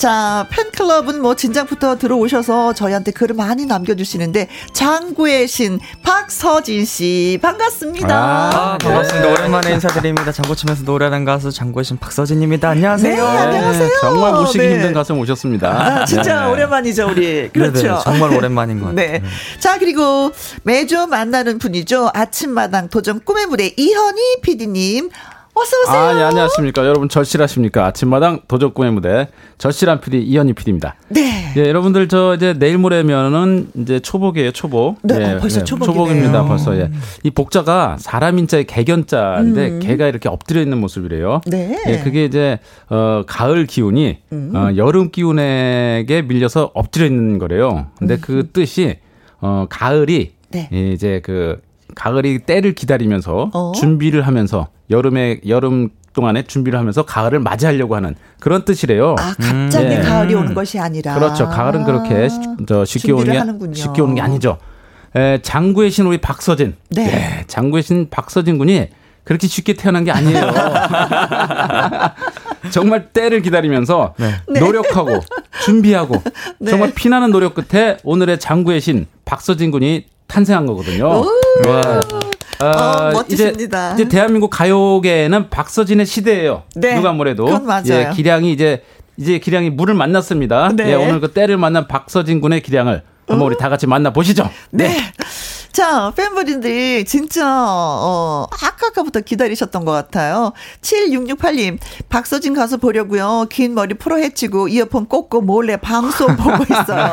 [0.08, 8.14] 자, 팬클럽은 뭐 진작부터 들어오셔서 저희한테 글을 많이 남겨주시는데 장구의 신 박서진 씨 반갑습니다.
[8.14, 9.26] 아, 반갑습니다.
[9.26, 9.32] 네.
[9.32, 10.34] 오랜만에 인사드립니다.
[10.34, 12.68] 장구 치면서 노래하는 가수 장구의 신 박서진입니다.
[12.72, 13.16] 안녕하세요.
[13.16, 13.88] 네, 안녕하세요.
[13.88, 14.74] 네, 정말 모시기 네.
[14.74, 15.70] 힘든 가수 모셨습니다.
[15.70, 16.52] 아, 진짜 네.
[16.52, 17.48] 오랜만이죠 우리.
[17.54, 17.82] 그렇죠.
[17.82, 19.08] 네네, 정말 오랜만인 것 같아요.
[19.10, 19.24] 네.
[19.60, 22.10] 자 그리고 매주 만나는 분이죠.
[22.14, 25.12] 아침마당 도전 꿈의 무대 이현희 PD님.
[25.56, 26.02] 어서 오세요.
[26.02, 26.84] 아, 네, 안녕하십니까.
[26.84, 27.86] 여러분 절실하십니까?
[27.86, 29.28] 아침마당 도적꿈의 무대
[29.60, 30.96] 절실한 PD 이현희 PD입니다.
[31.10, 31.54] 네.
[31.56, 34.98] 예, 여러분들 저 이제 내일 모레면은 이제 초복이에요, 초복.
[35.04, 35.94] 네, 예, 어, 벌써 예, 초복이네요.
[35.94, 36.76] 초복입니다, 벌써.
[36.78, 36.90] 예.
[37.22, 39.80] 이 복자가 사람 인자의 개견자인데 음.
[39.80, 41.42] 개가 이렇게 엎드려 있는 모습이래요.
[41.46, 41.78] 네.
[41.88, 42.58] 예, 그게 이제
[42.90, 44.52] 어 가을 기운이 음.
[44.56, 47.88] 어, 여름 기운에게 밀려서 엎드려 있는 거래요.
[48.00, 48.42] 근데 그 음.
[48.44, 48.98] 그 뜻이
[49.40, 50.70] 어 가을이 네.
[50.72, 51.62] 이제 그
[51.96, 53.72] 가을이 때를 기다리면서 어?
[53.76, 59.16] 준비를 하면서 여름에 여름 동안에 준비를 하면서 가을을 맞이하려고 하는 그런 뜻이래요.
[59.18, 60.02] 아 갑자기 음.
[60.04, 61.50] 가을이 오는 것이 아니라 그렇죠.
[61.50, 62.30] 가을은 그렇게
[62.68, 63.74] 저 쉽게 오는 게 하는군요.
[63.74, 64.58] 쉽게 오는 게 아니죠.
[65.16, 66.76] 에, 장구의 신 우리 박서진.
[66.90, 67.06] 네.
[67.06, 67.44] 네.
[67.48, 68.90] 장구의 신 박서진 군이
[69.24, 70.52] 그렇게 쉽게 태어난 게 아니에요.
[72.72, 74.60] 정말 때를 기다리면서 네.
[74.60, 75.20] 노력하고
[75.64, 76.22] 준비하고
[76.60, 76.72] 네.
[76.72, 81.24] 정말 피나는 노력 끝에 오늘의 장구의 신 박서진 군이 탄생한 거거든요.
[81.64, 81.72] 네.
[82.60, 83.94] 어, 어, 멋지십니다.
[83.94, 86.64] 이제, 이제 대한민국 가요계는 박서진의 시대예요.
[86.76, 86.96] 네.
[86.96, 87.46] 누가 뭐래도.
[87.46, 87.84] 그건 맞아요.
[87.90, 88.84] 예, 기량이 이제
[89.18, 90.72] 이제 기량이 물을 만났습니다.
[90.76, 90.90] 네.
[90.90, 94.50] 예, 오늘 그 때를 만난 박서진 군의 기량을 한번 우리 다 같이 만나 보시죠.
[94.72, 94.88] 네.
[94.88, 94.98] 네.
[95.74, 100.54] 자, 팬분들이 진짜, 어, 아까부터 기다리셨던 것 같아요.
[100.82, 103.48] 7668님, 박서진 가서 보려고요.
[103.50, 107.12] 긴 머리 풀어 헤치고 이어폰 꽂고 몰래 방송 보고 있어요.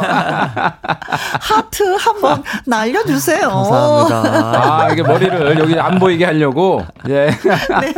[1.41, 3.49] 하트 한번 날려주세요.
[3.49, 4.85] 감사합니다.
[4.85, 6.85] 아, 이게 머리를 여기 안 보이게 하려고.
[7.09, 7.31] 예.
[7.81, 7.95] 네.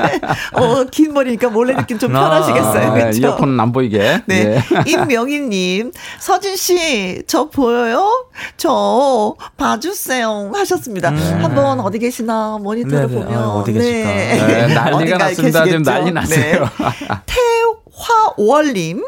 [0.53, 2.89] 어, 긴 머리니까 몰래 느낌 좀 편하시겠어요.
[2.89, 3.21] 아, 그렇죠?
[3.21, 4.23] 이어폰은 안 보이게.
[4.27, 4.63] 네.
[4.63, 4.91] 예.
[4.91, 8.27] 임명희님, 서진씨, 저 보여요?
[8.57, 10.52] 저 봐주세요.
[10.59, 11.11] 하셨습니다.
[11.11, 11.39] 음.
[11.45, 13.25] 한번 어디 계시나 모니터를 네네.
[13.25, 14.11] 보면 아, 어디 계실까?
[14.11, 14.47] 네.
[14.69, 15.65] 네, 난리가 났습니다.
[15.65, 16.39] 지금 난리 났어요.
[16.39, 16.69] 네.
[18.37, 19.03] 태화월님.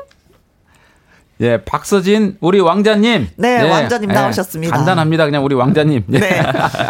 [1.41, 3.29] 예, 박서진 우리 왕자님.
[3.37, 3.71] 네, 네.
[3.71, 4.77] 왕자님 나오셨습니다.
[4.77, 5.25] 간단합니다.
[5.25, 6.05] 그냥 우리 왕자님.
[6.07, 6.21] 네.
[6.21, 6.43] 네.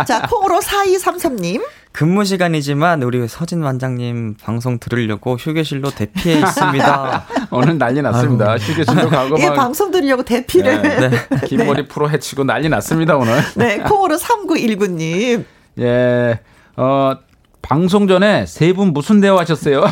[0.07, 1.63] 자, 콩으로 4233님.
[1.93, 7.25] 근무 시간이지만 우리 서진 원장님 방송 들으려고 휴게실로 대피해 있습니다.
[7.53, 8.51] 오늘 난리 났습니다.
[8.51, 8.57] 아유.
[8.59, 10.83] 휴게실로 가고 예, 방송 들으려고 대피를.
[10.83, 11.19] 네, 네.
[11.47, 13.41] 긴 머리 프로 해치고 난리 났습니다 오늘.
[13.55, 15.45] 네, 콩으로 3919님.
[15.81, 16.41] 예,
[16.77, 17.17] 어
[17.63, 19.85] 방송 전에 세 분 무슨 대화하셨어요?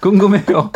[0.00, 0.72] 궁금해요.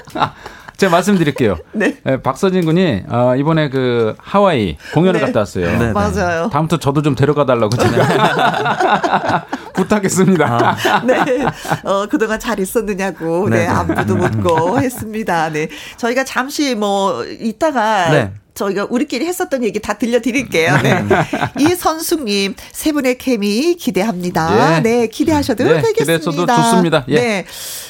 [0.76, 1.58] 제가 말씀드릴게요.
[1.72, 1.96] 네.
[2.02, 5.26] 네 박서진 군이 어, 이번에 그 하와이 공연을 네.
[5.26, 5.66] 갔다 왔어요.
[5.66, 5.92] 네, 네.
[5.92, 6.48] 맞아요.
[6.50, 10.46] 다음부터 저도 좀 데려가 달라고 제가 부탁했습니다.
[10.46, 11.02] 아.
[11.04, 11.44] 네.
[11.84, 15.50] 어, 그동안 잘 있었느냐고 네, 네 안부도 묻고 했습니다.
[15.50, 15.68] 네.
[15.96, 18.32] 저희가 잠시 뭐 이따가 네.
[18.54, 20.78] 저희가 우리끼리 했었던 얘기 다 들려드릴게요.
[20.82, 21.04] 네.
[21.60, 24.76] 이 선숙님 세 분의 케미 기대합니다.
[24.76, 24.80] 예.
[24.80, 26.22] 네, 기대하셔도 네, 되겠습니다.
[26.22, 27.04] 기대해도 좋습니다.
[27.08, 27.14] 예.
[27.14, 27.46] 네.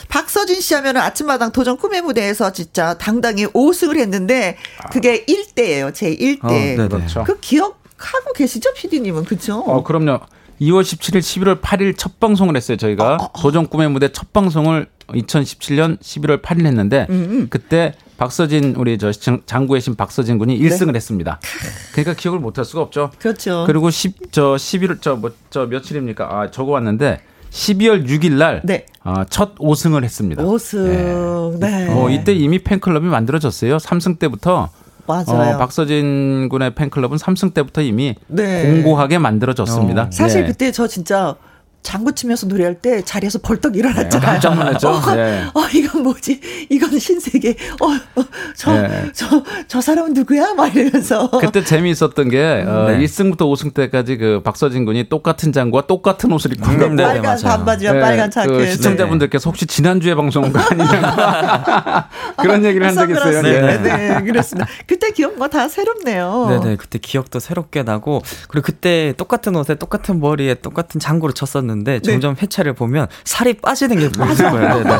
[0.08, 4.56] 박서진 씨 하면은 아침마당 도전 꿈의 무대에서 진짜 당당히 5승을 했는데
[4.90, 5.92] 그게 1대예요.
[5.94, 6.44] 제 1대.
[6.44, 7.24] 어, 네, 그렇죠.
[7.24, 9.58] 그 기억하고 계시죠, PD님은 그죠?
[9.58, 10.20] 어, 그럼요.
[10.60, 12.76] 2월 17일, 11월 8일 첫 방송을 했어요.
[12.76, 13.40] 저희가 어, 어, 어.
[13.40, 17.46] 도전 꿈의 무대 첫 방송을 2017년 11월 8일 했는데 음, 음.
[17.50, 20.96] 그때 박서진 우리 저 장구의 신 박서진 군이 1승을 네.
[20.96, 21.40] 했습니다.
[21.92, 23.10] 그러니까 기억을 못 할 수가 없죠.
[23.18, 23.64] 그렇죠.
[23.66, 26.24] 그리고 10, 저 11월 저뭐 저 며칠입니까?
[26.30, 28.86] 아, 적어 왔는데 12월 6일 날, 네.
[29.04, 30.42] 어, 첫 5승을 했습니다.
[30.42, 31.86] 5승, 네.
[31.86, 31.88] 네.
[31.92, 33.76] 어, 이때 이미 팬클럽이 만들어졌어요.
[33.76, 34.70] 3승 때부터.
[35.06, 35.54] 맞아요.
[35.54, 38.62] 어, 박서진 군의 팬클럽은 3승 때부터 이미 네.
[38.72, 40.02] 공고하게 만들어졌습니다.
[40.04, 40.10] 어.
[40.10, 40.46] 사실 네.
[40.48, 41.36] 그때 저 진짜
[41.84, 44.20] 장구 치면서 노래할 때 자리에서 벌떡 일어났잖아요.
[44.20, 44.88] 네, 깜짝 놀랐죠.
[44.90, 45.44] 어, 네.
[45.54, 46.40] 어, 이건 뭐지?
[46.68, 47.56] 이건 신세계.
[47.80, 48.24] 어, 어
[48.56, 49.10] 저, 네.
[49.14, 50.54] 저, 저 사람은 누구야?
[50.54, 51.30] 막 이러면서.
[51.30, 52.98] 그때 재미있었던 게, 어, 네.
[52.98, 57.92] 1승부터 5승 때까지 그 박서진 군이 똑같은 장구와 똑같은 옷을 입고 음, 네, 빨간 반바지와
[57.92, 58.50] 네, 빨간 자켓.
[58.50, 62.08] 그 시청자분들께서 혹시 지난주에 방송한 거 아니냐.
[62.38, 63.42] 그런 얘기를 한 적이 있어요.
[63.42, 64.68] 네, 네, 그렇습니다.
[64.86, 66.46] 그때 기억 뭐 다 새롭네요.
[66.48, 71.73] 네 네, 그때 기억도 새롭게 나고, 그리고 그때 똑같은 옷에 똑같은 머리에 똑같은 장구를 쳤었는데,
[71.74, 72.00] 했었는데 네.
[72.00, 74.78] 점점 회차를 보면 살이 빠지는 게 보여요.
[74.78, 74.92] 네, 네.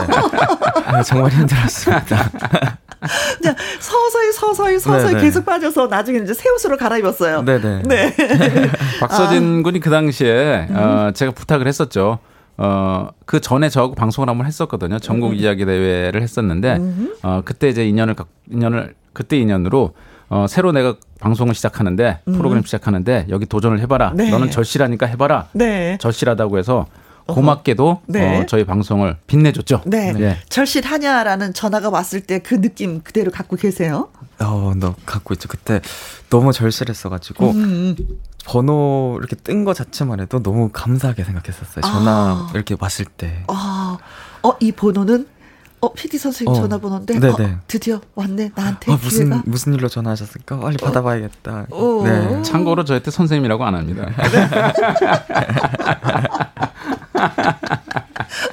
[0.87, 2.31] 아, 정말 힘들었습니다.
[3.81, 5.21] 서서히 서서히 서서히 네네.
[5.23, 7.43] 계속 빠져서 나중에 이제 새 옷으로 갈아입었어요.
[7.43, 7.83] 네네.
[7.85, 8.17] 네.
[9.01, 9.63] 박서진 아.
[9.63, 10.77] 군이 그 당시에 음.
[10.77, 12.19] 어, 제가 부탁을 했었죠.
[12.57, 14.99] 어, 그 전에 저하고 방송을 한번 했었거든요.
[15.01, 15.35] 전국 음.
[15.35, 17.15] 이야기 대회를 했었는데, 음.
[17.23, 18.15] 어, 그때 이제 인연을,
[18.49, 19.93] 인연을, 그때 인연으로,
[20.29, 22.33] 어, 새로 내가 방송을 시작하는데 음.
[22.33, 24.13] 프로그램 시작하는데 여기 도전을 해봐라.
[24.15, 24.31] 네.
[24.31, 25.49] 너는 절실하니까 해봐라.
[25.53, 25.99] 네.
[26.01, 26.87] 절실하다고 해서
[27.27, 28.41] 고맙게도 네.
[28.41, 29.83] 어, 저희 방송을 빛내줬죠.
[29.87, 30.13] 네.
[30.13, 30.39] 네.
[30.51, 34.11] 절실하냐라는 전화가 왔을 때 그 느낌 그대로 갖고 계세요?
[34.41, 35.49] 어, 너 갖고 있죠.
[35.49, 35.81] 그때
[36.29, 37.65] 너무 절실했어가지고 음.
[37.65, 37.97] 음.
[38.47, 41.81] 번호 이렇게 뜬 거 자체만 해도 너무 감사하게 생각했었어요.
[41.83, 42.51] 전화 아.
[42.55, 43.43] 이렇게 왔을 때.
[43.49, 43.97] 아.
[44.43, 45.27] 어, 이 번호는
[45.85, 47.37] 어, PD 선생님 어, 전화번호인데 어,
[47.68, 49.43] 드디어 왔네 나한테 어, 무슨 기회가.
[49.45, 50.61] 무슨 일로 전화하셨을까?
[50.61, 50.85] 빨리 어.
[50.87, 51.66] 받아봐야겠다.
[51.70, 52.03] 어.
[52.05, 52.43] 네.
[52.43, 54.09] 참고로 저한테 선생님이라고 안 합니다.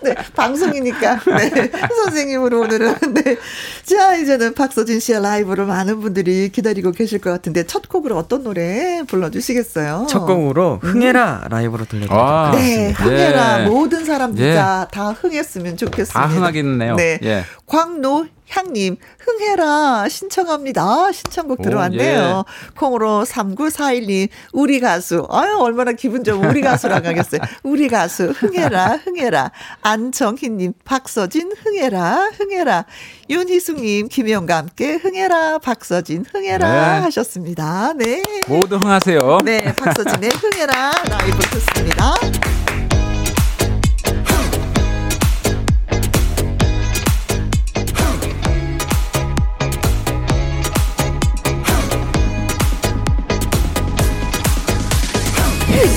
[0.03, 1.19] 네, 방송이니까.
[1.37, 1.71] 네,
[2.03, 2.95] 선생님으로 오늘은.
[3.13, 3.37] 네.
[3.83, 9.03] 자, 이제는 박서진 씨의 라이브를 많은 분들이 기다리고 계실 것 같은데, 첫 곡으로 어떤 노래
[9.07, 10.07] 불러주시겠어요?
[10.09, 11.49] 첫 곡으로 흥해라 음.
[11.49, 12.19] 라이브로 들려드릴게요.
[12.19, 13.63] 아, 네, 흥해라.
[13.63, 13.67] 예.
[13.67, 14.55] 모든 사람들 예.
[14.55, 14.87] 다
[15.19, 16.19] 흥했으면 좋겠습니다.
[16.19, 16.95] 다 흥하겠네요.
[16.95, 17.19] 네.
[17.23, 17.43] 예.
[17.65, 20.07] 광노 향님, 흥해라.
[20.09, 21.11] 신청합니다.
[21.11, 22.43] 신청곡 들어왔네요.
[22.45, 22.71] 예.
[22.75, 25.25] 콩으로 3941님, 우리 가수.
[25.29, 27.41] 아유, 얼마나 기분 좋은 우리 가수라고 하겠어요.
[27.63, 29.51] 우리 가수, 흥해라, 흥해라.
[29.81, 32.85] 안정희님, 박서진, 흥해라, 흥해라.
[33.29, 36.67] 윤희숙님, 김혜영과 함께 흥해라, 박서진, 흥해라
[36.99, 37.03] 네.
[37.03, 37.93] 하셨습니다.
[37.95, 38.21] 네.
[38.47, 39.39] 모두 흥하세요.
[39.45, 42.15] 네, 박서진의 흥해라 라이브 듣습니다.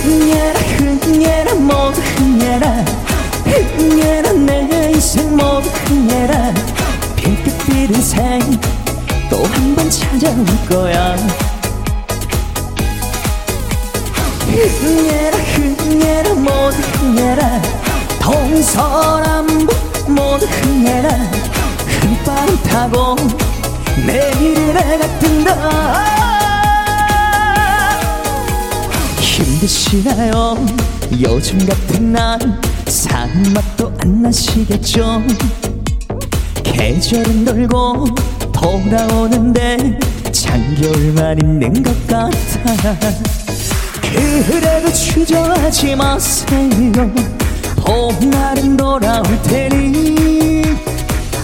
[0.04, 2.84] 흥해라 흥해라 모두 흥해라.
[3.78, 6.52] 흥해라 내 인생 모두 흥해라.
[7.16, 8.38] 핑크빛 인생
[9.30, 11.16] 또 한 번 찾아올 거야.
[14.50, 17.62] 흥해라 흥해라 모두 흥해라.
[18.20, 19.74] 동서남북
[20.10, 21.08] 모두 흥해라.
[22.00, 23.16] 흠바람 타고
[24.06, 25.44] 내일을 내가 뜬
[29.44, 30.56] 힘드시나요?
[31.20, 32.38] 요즘 같은 날
[32.86, 35.22] 사는 맛도 안 나시겠죠?
[36.62, 38.06] 계절은 돌고
[38.52, 39.98] 돌아오는데
[40.32, 42.30] 장겨울만 있는 것 같아
[44.50, 47.12] 그래도 주저하지 마세요.
[47.76, 50.62] 봄날은 돌아올 테니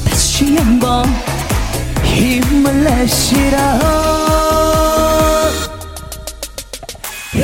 [0.04, 1.04] 다시 한번
[2.02, 4.29] 힘을 내시라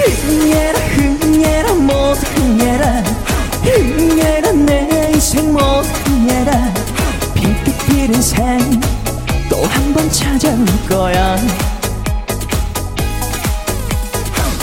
[0.00, 3.02] 흥해라 흥해라 모두 흥해라.
[3.62, 6.72] 흥해라 내 인생 모두 흥해라.
[7.34, 8.80] 핑크빛 인생
[9.48, 11.36] 또 한 번 찾아올 거야.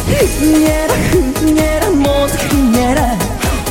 [0.08, 3.18] 흥해라 흥해라 모두 흥해라.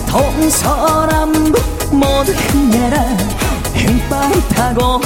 [0.09, 1.63] 동서남북
[1.95, 2.97] 모두 흥해라.
[3.75, 5.01] 흰바람 타고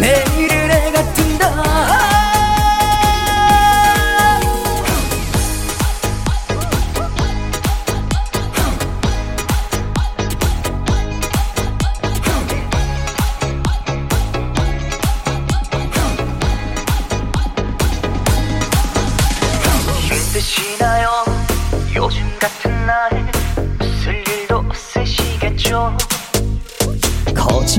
[0.00, 2.29] 내일을 내가 뜬다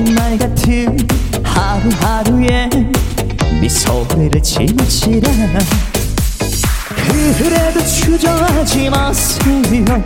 [0.02, 0.98] 거짓말 같은
[1.44, 2.68] 하루하루에
[3.60, 5.30] 미소를 지나치라
[7.38, 10.04] 그래도 주저하지 마세요.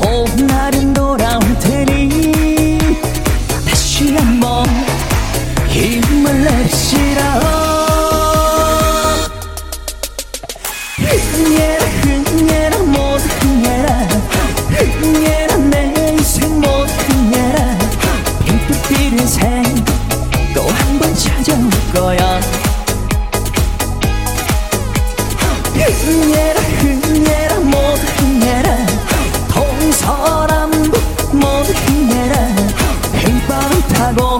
[0.00, 2.78] 봄날은 돌아올 테니
[3.68, 4.64] 다시 한번
[5.66, 7.75] 힘을 내시라
[19.26, 19.42] 인생
[20.54, 22.40] 또 한 번 찾아올 거야.
[25.74, 28.86] 흥해라 흥해라 모두 흥해라.
[29.48, 30.94] 동서남북
[31.32, 32.34] 모두 흥해라.
[33.18, 34.38] 흰바람 타고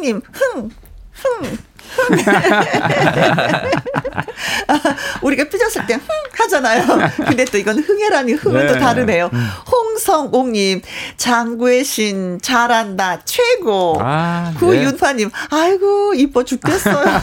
[0.00, 0.70] 님, 흥,
[1.12, 1.58] 흥.
[5.22, 6.00] 우리가 삐졌을 때 흥
[6.38, 6.84] 하잖아요.
[7.16, 8.72] 근데 또 이건 흥해라니 흥은 네.
[8.72, 9.28] 또 다르네요.
[9.32, 9.48] 음.
[9.70, 10.82] 홍성옥님
[11.16, 13.96] 장구의 신 잘한다 최고.
[14.00, 15.34] 아, 구윤파님 네.
[15.50, 17.04] 아이고 이뻐 죽겠어요.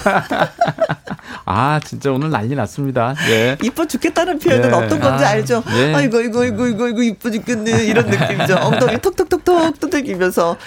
[1.49, 3.15] 아 진짜 오늘 난리 났습니다.
[3.29, 3.57] 예.
[3.63, 4.73] 이뻐 죽겠다는 표현은 예.
[4.73, 5.63] 어떤 건지 아, 알죠?
[5.77, 5.93] 예.
[5.93, 8.57] 아이고 이거 이거 이거 이거 이뻐 죽겠네 이런 느낌이죠.
[8.61, 10.57] 엉덩이 톡톡톡톡 두들기면서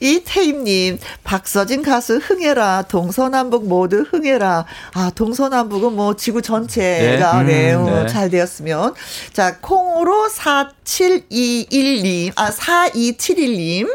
[0.00, 4.64] 이태임님 박서진 가수 흥해라 동서남북 모두 흥해라.
[4.94, 8.06] 아 동서남북은 뭐 지구 전체가 네, 음, 네.
[8.06, 8.94] 잘 되었으면
[9.34, 13.94] 자 콩으로 4721님 아 4271님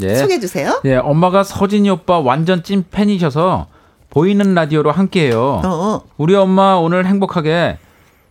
[0.00, 0.14] 예.
[0.14, 0.80] 소개해 주세요.
[0.86, 3.66] 예, 엄마가 서진이 오빠 완전 찐 팬이셔서
[4.10, 5.62] 보이는 라디오로 함께해요.
[5.64, 6.00] 어.
[6.16, 7.78] 우리 엄마 오늘 행복하게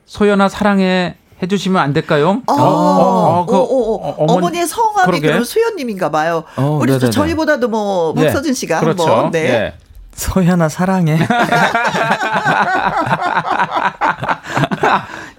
[0.06, 2.42] 소연아 사랑해 해주시면 안 될까요?
[2.48, 6.44] 어, 어, 어, 그, 어, 어머니, 의 성함이 그럼 수연님인가 봐요.
[6.56, 7.12] 어, 우리 네네네.
[7.12, 8.24] 저희보다도 뭐 네.
[8.24, 9.04] 박서진 씨가 그렇죠.
[9.04, 9.44] 한번 네.
[9.44, 9.74] 네.
[10.16, 11.20] 소연아 사랑해.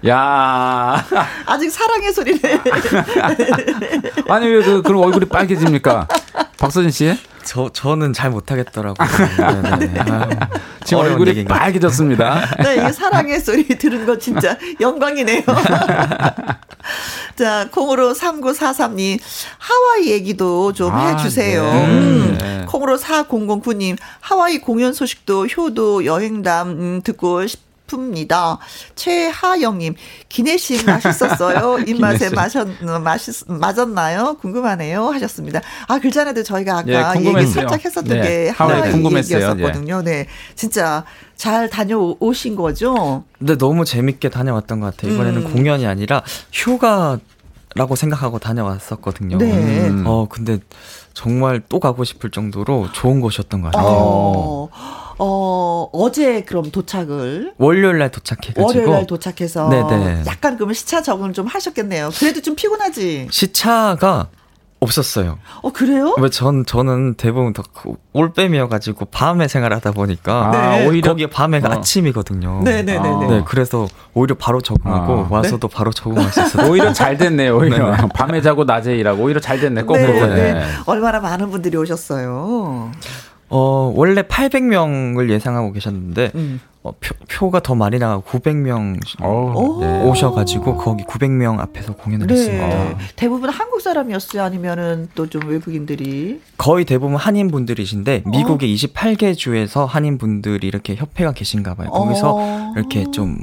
[0.07, 1.05] 야
[1.45, 2.39] 아직 사랑의 소리를.
[4.29, 6.07] 아니 왜 그, 그럼 얼굴이 빨개집니까?
[6.59, 7.17] 박서진 씨?
[7.45, 9.07] 저 저는 잘 못하겠더라고요.
[9.61, 9.87] 네, 네.
[9.87, 9.99] 네.
[10.01, 10.29] 아,
[10.83, 12.57] 지금 얼굴이 빨개졌습니다.
[12.61, 15.41] 네, 이 사랑의 소리 들은 거 진짜 영광이네요.
[17.37, 19.19] 자, 콩으로 3943님,
[19.57, 21.63] 하와이 얘기도 좀 아, 해주세요.
[21.63, 21.85] 네.
[21.87, 22.37] 음.
[22.39, 22.65] 네.
[22.67, 28.59] 콩으로 4009님, 하와이 공연 소식도 효도 여행담 음, 듣고 싶 싶습니다.
[28.95, 29.95] 최하영님,
[30.29, 31.79] 기내식 맛있었어요.
[31.87, 32.67] 입맛에 마셨,
[33.03, 34.37] 맛있, 맞았나요?
[34.39, 35.07] 궁금하네요.
[35.09, 35.61] 하셨습니다.
[35.87, 38.21] 아, 그 전에도 저희가 아까 예, 얘기 살짝 했었던 네.
[38.21, 40.03] 게 하와이 얘기였었거든요.
[40.03, 40.27] 네.
[40.55, 41.03] 진짜
[41.35, 43.23] 잘 다녀오신 거죠?
[43.39, 45.13] 네, 너무 재밌게 다녀왔던 것 같아요.
[45.13, 45.53] 이번에는 음.
[45.53, 46.23] 공연이 아니라
[46.53, 47.19] 휴가
[47.75, 49.37] 라고 생각하고 다녀왔었거든요.
[49.37, 49.87] 네.
[49.87, 50.03] 음.
[50.07, 50.59] 어, 근데
[51.13, 53.87] 정말 또 가고 싶을 정도로 좋은 곳이었던 것 같아요.
[53.87, 54.69] 어.
[55.19, 60.23] 어, 어제 그럼 도착을 월요일 날 도착해가지고 월요일 날 도착해서 네네.
[60.25, 62.09] 약간 그러면 시차 적응 좀 하셨겠네요.
[62.17, 63.27] 그래도 좀 피곤하지.
[63.29, 64.27] 시차가
[64.81, 65.37] 없었어요.
[65.61, 66.15] 어 그래요?
[66.19, 70.87] 왜 전 저는 대부분 다그 올빼미여가지고 밤에 생활하다 보니까 네.
[70.87, 71.71] 오히려 거기 밤에가 어.
[71.73, 72.61] 아침이거든요.
[72.63, 72.97] 네네네.
[72.99, 75.27] 네, 네, 그래서 오히려 바로 적응하고 아.
[75.29, 75.75] 와서도 네?
[75.75, 76.71] 바로 적응할 수 있어요.
[76.71, 77.57] 오히려 잘 됐네요.
[77.57, 78.07] 오히려 네네.
[78.15, 79.81] 밤에 자고 낮에 일하고 오히려 잘 됐네.
[79.81, 80.13] 거꾸로.
[80.27, 80.53] 네.
[80.53, 80.65] 네.
[80.85, 82.91] 얼마나 많은 분들이 오셨어요.
[83.49, 86.59] 어, 원래 800명을 예상하고 계셨는데, 음.
[86.81, 86.93] 어,
[87.27, 89.79] 표, 가더 많이 나가고 900명 오.
[89.81, 90.01] 네.
[90.03, 92.33] 오셔가지고 거기 900명 앞에서 공연을 네.
[92.33, 92.97] 했습니다.
[93.17, 94.41] 대부분 한국 사람이었어요?
[94.43, 96.39] 아니면은 또 좀 외국인들이?
[96.57, 98.29] 거의 대부분 한인분들이신데, 어.
[98.29, 101.89] 미국의 28개 주에서 한인분들이 이렇게 협회가 계신가 봐요.
[101.89, 102.73] 거기서 어.
[102.77, 103.37] 이렇게 좀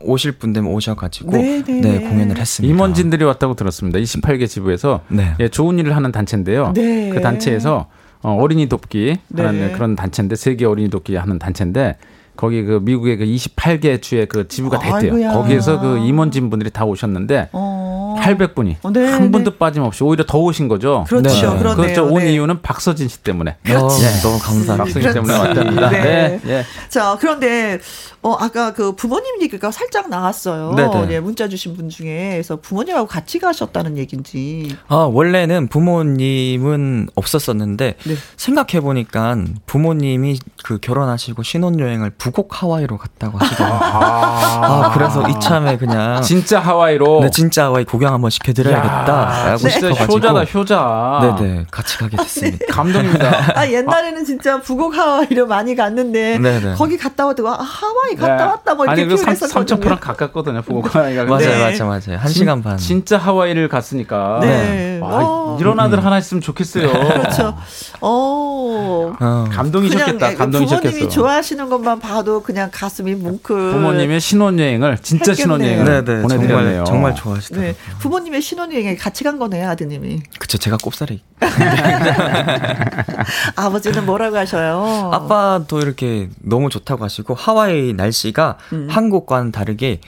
[0.00, 1.62] 오실 분 되면 오셔가지고 네네.
[1.64, 2.72] 네, 네, 공연을 했습니다.
[2.72, 3.98] 임원진들이 왔다고 들었습니다.
[3.98, 5.34] 28개 지부에서 네.
[5.40, 6.72] 예, 좋은 일을 하는 단체인데요.
[6.74, 7.10] 네.
[7.12, 7.86] 그 단체에서
[8.26, 9.72] 어, 린이 돕기 하는 네.
[9.72, 11.96] 그런 단체인데 세계 어린이 돕기 하는 단체인데
[12.36, 15.12] 거기 그 미국의 그 28개 주의 그 지부가 됐대요.
[15.14, 15.32] 아이고야.
[15.32, 18.16] 거기에서 그 임원진 분들이 다 오셨는데 어.
[18.20, 19.58] 800분이 어, 네, 한 분도 네.
[19.58, 21.04] 빠짐없이 오히려 더 오신 거죠.
[21.08, 21.28] 그렇죠.
[21.28, 21.58] 네.
[21.58, 21.76] 그렇네요.
[21.76, 22.06] 그렇죠.
[22.06, 22.32] 온 네.
[22.32, 23.56] 이유는 박서진 씨 때문에.
[23.62, 24.02] 그렇지.
[24.02, 24.20] 네.
[24.22, 24.76] 너무 감사합니다.
[24.76, 25.90] 박서진 때문에 왔답니다.
[25.90, 26.02] 네.
[26.02, 26.40] 네.
[26.42, 26.64] 네.
[26.88, 27.78] 자, 그런데
[28.26, 30.72] 어 아까 그 부모님 얘기가 살짝 나왔어요.
[30.74, 31.12] 네네.
[31.12, 34.76] 예, 문자 주신 분 중에 그래서 부모님하고 같이 가셨다는 얘긴지.
[34.88, 37.94] 아, 원래는 부모님은 없었었는데
[38.36, 43.78] 생각해 보니까 부모님이 그 결혼하시고 신혼여행을 부곡 하와이로 갔다고 하시더라고요.
[43.80, 49.70] 아, 아, 그래서 이참에 그냥 진짜 하와이로 네, 진짜 하와이 구경 한번 시켜드려야겠다라고 네.
[49.70, 51.36] 싶어가지고 효자다 효자.
[51.38, 52.66] 네네 같이 가게 됐습니다.
[52.74, 53.52] 감동입니다.
[53.54, 56.74] 아 옛날에는 진짜 부곡 하와이로 많이 갔는데 네네.
[56.74, 58.42] 거기 갔다 와도 아, 하와이 갔다 네.
[58.44, 61.24] 왔다 뭐 이렇게 아니 그 삼천포랑 가깝거든요 하와이가.
[61.24, 61.58] 맞아요 네.
[61.58, 62.76] 맞아요 맞아요 한 시간 반.
[62.78, 64.38] 진짜 하와이를 갔으니까.
[64.42, 64.98] 네.
[65.00, 65.56] 와, 어.
[65.60, 66.88] 이런 아들 하나 있으면 좋겠어요.
[66.90, 67.56] 그렇죠.
[68.00, 69.14] 어.
[69.20, 69.48] 어.
[69.52, 70.34] 감동이셨겠다.
[70.34, 70.90] 감동이셨겠어.
[70.90, 73.72] 부모님이 좋아하시는 것만 봐도 그냥 가슴이 뭉클.
[73.72, 76.84] 부모님의 신혼여행을 진짜 신혼여행을 네네, 보내드렸네요.
[76.84, 77.72] 정말, 정말 좋아하시더라고요.
[77.72, 77.76] 네.
[78.00, 80.22] 부모님의 신혼여행에 같이 간 거네요, 아드님이.
[80.38, 81.22] 그쵸, 제가 꼽사리.
[83.56, 85.10] 아버지는 뭐라고 하셔요?
[85.12, 88.88] 아빠도 이렇게 너무 좋다고 하시고 하와이 날씨가 음.
[88.90, 90.00] 한국과는 다르게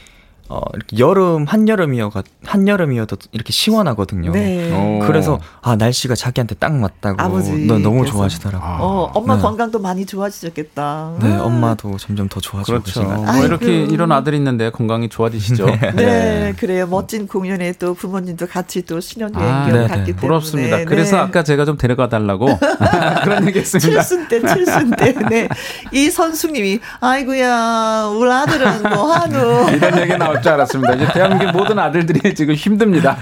[0.50, 4.32] 어, 이렇게 여름, 한여름이어가, 한여름이어도 이렇게 시원하거든요.
[4.32, 4.72] 네.
[4.74, 5.00] 오.
[5.06, 7.20] 그래서, 아, 날씨가 자기한테 딱 맞다고.
[7.22, 7.66] 아버지.
[7.66, 8.68] 너, 너무 좋아하시더라고 요.
[8.68, 8.78] 아.
[8.80, 9.42] 어, 엄마 네.
[9.42, 11.16] 건강도 많이 좋아지셨겠다.
[11.20, 13.02] 네, 엄마도 점점 더 좋아지고 그렇죠.
[13.02, 15.66] 뭐 이렇게 이런 아들이 있는데 건강이 좋아지시죠.
[15.66, 15.92] 네.
[15.92, 16.54] 네.
[16.58, 16.86] 그래요.
[16.86, 20.16] 멋진 공연에 또 부모님도 같이 또 신혼여행 아, 네, 갔기 때문에.
[20.16, 20.84] 부럽습니다.
[20.84, 21.22] 그래서 네.
[21.22, 22.46] 아까 제가 좀 데려가 달라고
[23.24, 24.02] 그런 얘기 했습니다.
[24.02, 25.12] 칠순 때, 칠순 때.
[25.28, 25.48] 네.
[25.92, 29.70] 이 선수님이, 아이고야, 우리 아들은 뭐 하노.
[29.70, 30.94] 이런 얘기 나올 줄 알았습니다.
[30.94, 33.16] 이제 대한민국 모든 아들들이 지금 힘듭니다.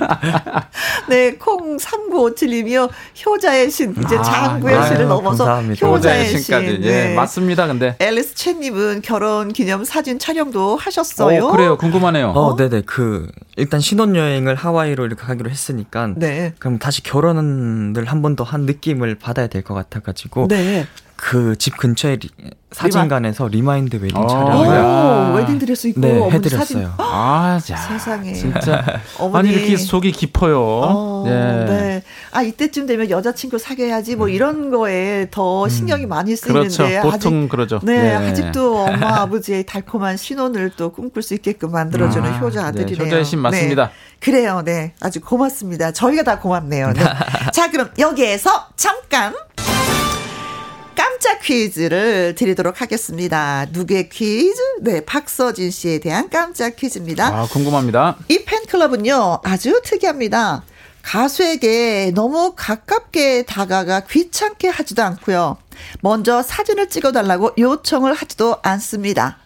[1.08, 2.88] 네, 콩 3957님이요.
[3.24, 3.94] 효자의 신.
[4.04, 5.86] 이제 아, 장구의 아, 신을 넘어서 감사합니다.
[5.86, 6.66] 효자의 신까지.
[6.66, 6.84] 신.
[6.84, 7.14] 예, 네.
[7.14, 7.66] 맞습니다.
[7.66, 11.46] 근데 앨리스 챗님은 결혼 기념 사진 촬영도 하셨어요.
[11.46, 11.76] 어, 그래요.
[11.76, 12.28] 궁금하네요.
[12.30, 12.82] 어, 어, 네네.
[12.86, 16.10] 그 일단 신혼여행을 하와이로 이렇게 가기로 했으니까.
[16.16, 16.52] 네.
[16.58, 20.48] 그럼 다시 결혼을 한 번 더 한 느낌을 받아야 될 것 같아가지고.
[20.48, 20.86] 네.
[21.16, 22.28] 그 집 근처에 리,
[22.72, 26.92] 사진관에서 remind wedding 어, 촬영을 웨딩 드레스 입고 네, 해드렸어요.
[26.98, 28.84] 아, 야, 세상에 진짜
[29.32, 30.60] 아니 이렇게 속이 깊어요.
[30.60, 31.64] 어, 네.
[31.64, 32.02] 네.
[32.32, 35.68] 아 이때쯤 되면 여자친구 사귀어야지 뭐 이런 거에 더 음.
[35.68, 36.08] 신경이 음.
[36.10, 37.10] 많이 쓰이는데 그렇죠.
[37.10, 37.80] 보통 아직, 그러죠.
[37.82, 42.68] 네, 네, 아직도 엄마 아버지의 달콤한 신혼을 또 꿈꿀 수 있게끔 만들어주는 아, 효자 네,
[42.68, 43.06] 아들이네요.
[43.06, 43.86] 효자의 신 맞습니다.
[43.86, 43.92] 네.
[44.20, 45.92] 그래요, 네, 아주 고맙습니다.
[45.92, 46.92] 저희가 다 고맙네요.
[46.92, 47.00] 네.
[47.52, 49.34] 자, 그럼 여기에서 잠깐.
[51.26, 53.66] 깜짝 퀴즈를 드리도록 하겠습니다.
[53.72, 54.60] 누구의 퀴즈?
[54.80, 57.26] 네, 박서진 씨에 대한 깜짝 퀴즈입니다.
[57.26, 58.16] 아, 궁금합니다.
[58.28, 60.62] 이 팬클럽은요, 아주 특이합니다.
[61.02, 65.56] 가수에게 너무 가깝게 다가가 귀찮게 하지도 않고요.
[66.00, 69.38] 먼저 사진을 찍어달라고 요청을 하지도 않습니다.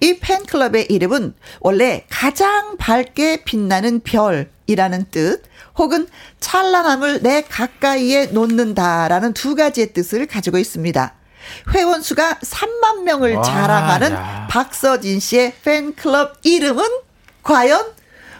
[0.00, 5.42] 이 팬클럽의 이름은 원래 가장 밝게 빛나는 별이라는 뜻,
[5.76, 6.06] 혹은
[6.38, 11.14] 찬란함을 내 가까이에 놓는다라는 두 가지의 뜻을 가지고 있습니다.
[11.74, 14.46] 회원 수가 3만 명을 와, 자랑하는 야.
[14.50, 16.84] 박서진 씨의 팬클럽 이름은
[17.42, 17.80] 과연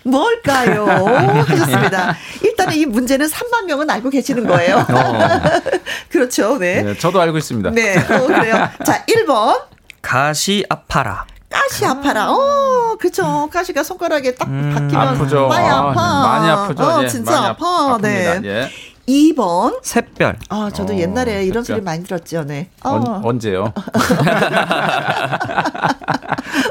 [0.05, 0.85] 뭘까요?
[1.49, 2.15] 하셨습니다.
[2.43, 4.79] 일단은 이 문제는 3만 명은 알고 계시는 거예요.
[4.79, 5.41] 어.
[6.11, 6.59] 그렇죠.
[6.59, 6.83] 네.
[6.83, 6.99] 네.
[6.99, 7.71] 저도 알고 있습니다.
[7.71, 7.97] 네.
[7.99, 8.69] 어, 그래요.
[8.85, 9.63] 자, 1번.
[10.03, 11.25] 가시 아파라.
[11.49, 12.31] 가시 아파라.
[12.33, 13.49] 어, 그쵸.
[13.51, 15.49] 가시가 손가락에 딱 음, 박히면 아프죠.
[15.49, 16.01] 많이 아, 아파.
[16.03, 16.83] 아, 많이 아프죠.
[16.83, 17.67] 어, 예, 진짜 많이 아파.
[17.95, 18.41] 아, 네.
[18.45, 18.71] 예.
[19.09, 19.79] 2번.
[19.83, 20.37] 샛별.
[20.49, 22.71] 아, 저도 어, 옛날에 이런 소리 많이 들었죠, 네.
[22.83, 23.21] 어.
[23.23, 23.73] 언, 제요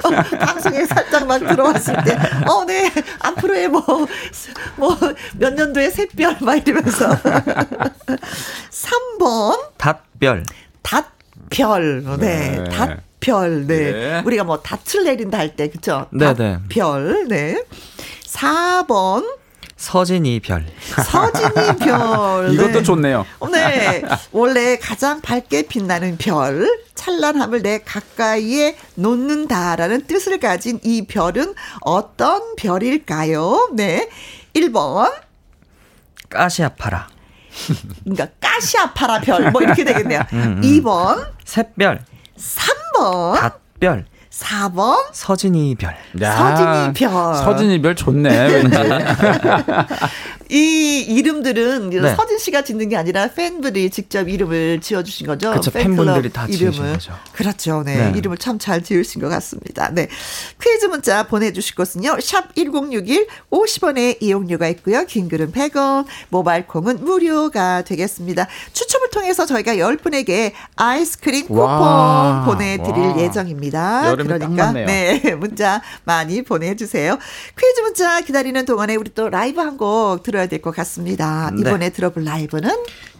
[0.03, 0.09] 어,
[0.39, 2.17] 방송에 살짝 막 들어왔을 때,
[2.47, 2.91] 어, 네.
[3.19, 3.84] 앞으로의 뭐,
[4.77, 4.97] 뭐,
[5.38, 7.09] 몇 년도에 샛별, 막 이러면서.
[8.71, 9.59] 3번.
[9.77, 10.43] 닷별.
[10.81, 12.03] 닷별.
[12.19, 12.57] 네.
[12.57, 12.63] 네.
[12.69, 13.67] 닷별.
[13.67, 13.91] 네.
[13.91, 14.21] 네.
[14.25, 16.07] 우리가 뭐 닷을 내린다 할 때, 그쵸?
[16.11, 16.57] 네, 네.
[16.69, 17.27] 별.
[17.27, 17.63] 네.
[18.25, 19.42] 4번.
[19.78, 20.65] 서진이 별.
[21.03, 22.53] 서진이 별.
[22.53, 22.84] 이것도 네.
[22.84, 23.26] 좋네요.
[23.51, 24.03] 네.
[24.32, 33.71] 원래 가장 밝게 빛나는 별, 찬란함을 내 가까이에 놓는다라는 뜻을 가진 이 별은 어떤 별일까요?
[33.74, 34.09] 네.
[34.53, 35.11] 1번.
[36.30, 37.07] 까시아파라.
[38.03, 39.51] 그러니까 까시아파라 별.
[39.51, 40.21] 뭐 이렇게 되겠네요.
[40.34, 40.61] 음, 음.
[40.61, 41.28] 2번.
[41.45, 42.03] 샛별.
[42.38, 43.36] 3번.
[43.39, 44.05] 닷별.
[44.34, 45.95] 4번 서진이 별.
[46.21, 47.36] 야, 서진이 별.
[47.36, 48.77] 서진이 별 좋네, 왠지.
[50.53, 52.15] 이 이름들은 네.
[52.15, 55.49] 서진 씨가 짓는 게 아니라 팬들이 직접 이름을 지어주신 거죠.
[55.49, 55.71] 그렇죠.
[55.71, 56.71] 팬분들이 다 이름을.
[56.73, 57.13] 지으신 거죠.
[57.33, 57.81] 그렇죠.
[57.83, 58.11] 네.
[58.11, 58.17] 네.
[58.17, 59.89] 이름을 참 잘 지으신 것 같습니다.
[59.91, 60.07] 네.
[60.61, 62.19] 퀴즈 문자 보내주실 곳은요.
[62.21, 65.05] 샵 1061, 50원의 이용료가 있고요.
[65.05, 68.47] 긴 글은 100원, 모바일 콩은 무료가 되겠습니다.
[68.73, 72.43] 추첨을 통해서 저희가 10분에게 아이스크림 쿠폰 와.
[72.45, 73.17] 보내드릴 와.
[73.19, 74.15] 예정입니다.
[74.15, 77.17] 그러니까 네 문자 많이 보내주세요.
[77.59, 81.49] 퀴즈 문자 기다리는 동안에 우리 또 라이브 한 곡 들어 야 될 것 같습니다.
[81.53, 81.61] 네.
[81.61, 81.89] 이번에 네.
[81.89, 82.69] 들어볼 라이브는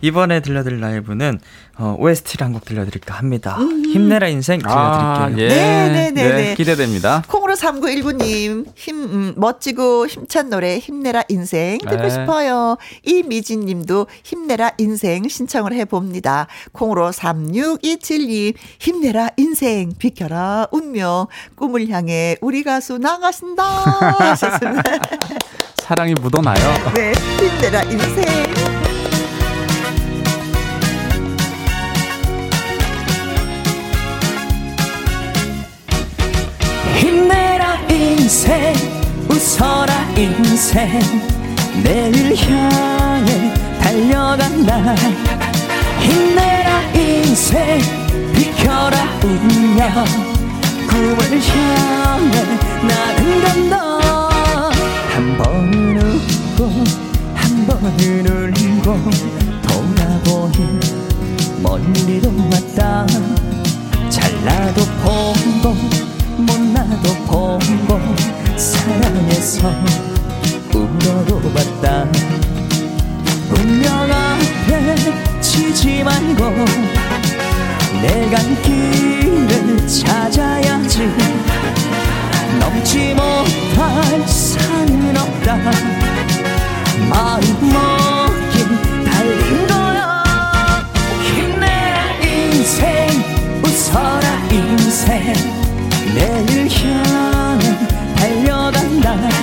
[0.02, 1.40] 이번에 들려드릴 라이브는
[1.78, 3.58] 어, OST를 한 곡 들려드릴까 합니다.
[3.60, 3.84] 음.
[3.86, 5.50] 힘내라 인생 아, 들려드릴게요.
[5.50, 5.56] 아, 예.
[5.56, 6.12] 네네네.
[6.12, 7.24] 네, 네, 기대됩니다.
[7.28, 12.10] 콩으로 3919님, 힘, 음, 멋지고 힘찬 노래 힘내라 인생 듣고 네.
[12.10, 12.78] 싶어요.
[13.04, 16.48] 이미진 님도 힘내라 인생 신청을 해봅니다.
[16.74, 23.64] 콩으로 3627님, 힘내라 인생 비켜라 운명 꿈을 향해 우리 가수 나가신다
[24.20, 24.84] 하셨습니다.
[25.84, 26.56] 사랑이 묻어나요.
[26.96, 28.24] 네, 힘내라 인생.
[36.96, 38.74] 힘내라 인생.
[39.28, 41.02] 웃어라 인생.
[41.84, 44.96] 내일 향해 달려간다
[46.00, 47.82] 힘내라 인생.
[48.34, 50.06] 비켜라 운명.
[50.88, 52.42] 꿈을 향해
[52.88, 53.93] 나는 간다
[56.54, 56.70] 웃고
[57.34, 59.00] 한 번은 울고
[59.64, 60.80] 돌아보니
[61.62, 63.06] 멀리도 왔다.
[64.10, 65.76] 잘나도 보고
[66.38, 68.00] 못나도 보고
[68.58, 69.72] 사랑해서
[70.74, 72.06] 울어도 봤다.
[73.52, 76.50] 운명 앞에 치지 말고
[78.02, 81.10] 내가 길을 찾아야지.
[82.60, 86.13] 넘지 못할 산은 없다
[87.10, 87.42] 마음
[87.72, 90.24] 먹긴 달린 거야.
[91.24, 91.66] 힘내
[92.22, 93.10] 인생
[93.64, 95.34] 웃어라 인생.
[96.16, 97.66] 내일 향해
[98.16, 99.43] 달려간다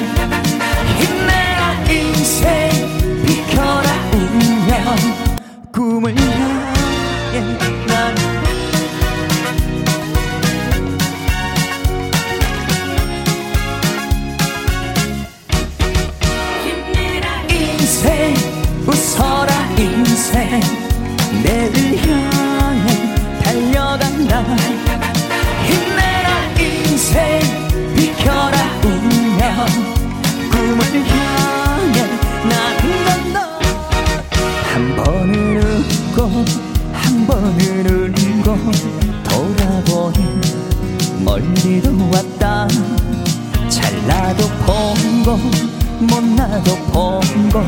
[46.92, 47.62] 본고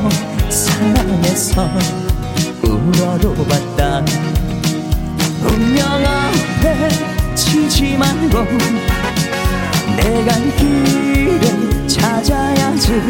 [0.50, 1.68] 사랑해서
[2.62, 4.04] 울어도 봤다
[5.44, 6.88] 운명 앞에
[7.34, 8.44] 치지 말고
[9.96, 13.00] 내가 길을 찾아야지.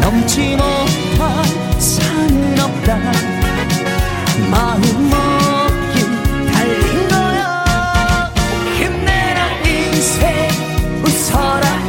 [0.00, 1.44] 넘지 못할
[1.80, 2.98] 산은 없다.
[4.50, 8.30] 마음 먹기 달린 거야
[8.78, 10.48] 힘내라 인생
[11.04, 11.79] 웃어라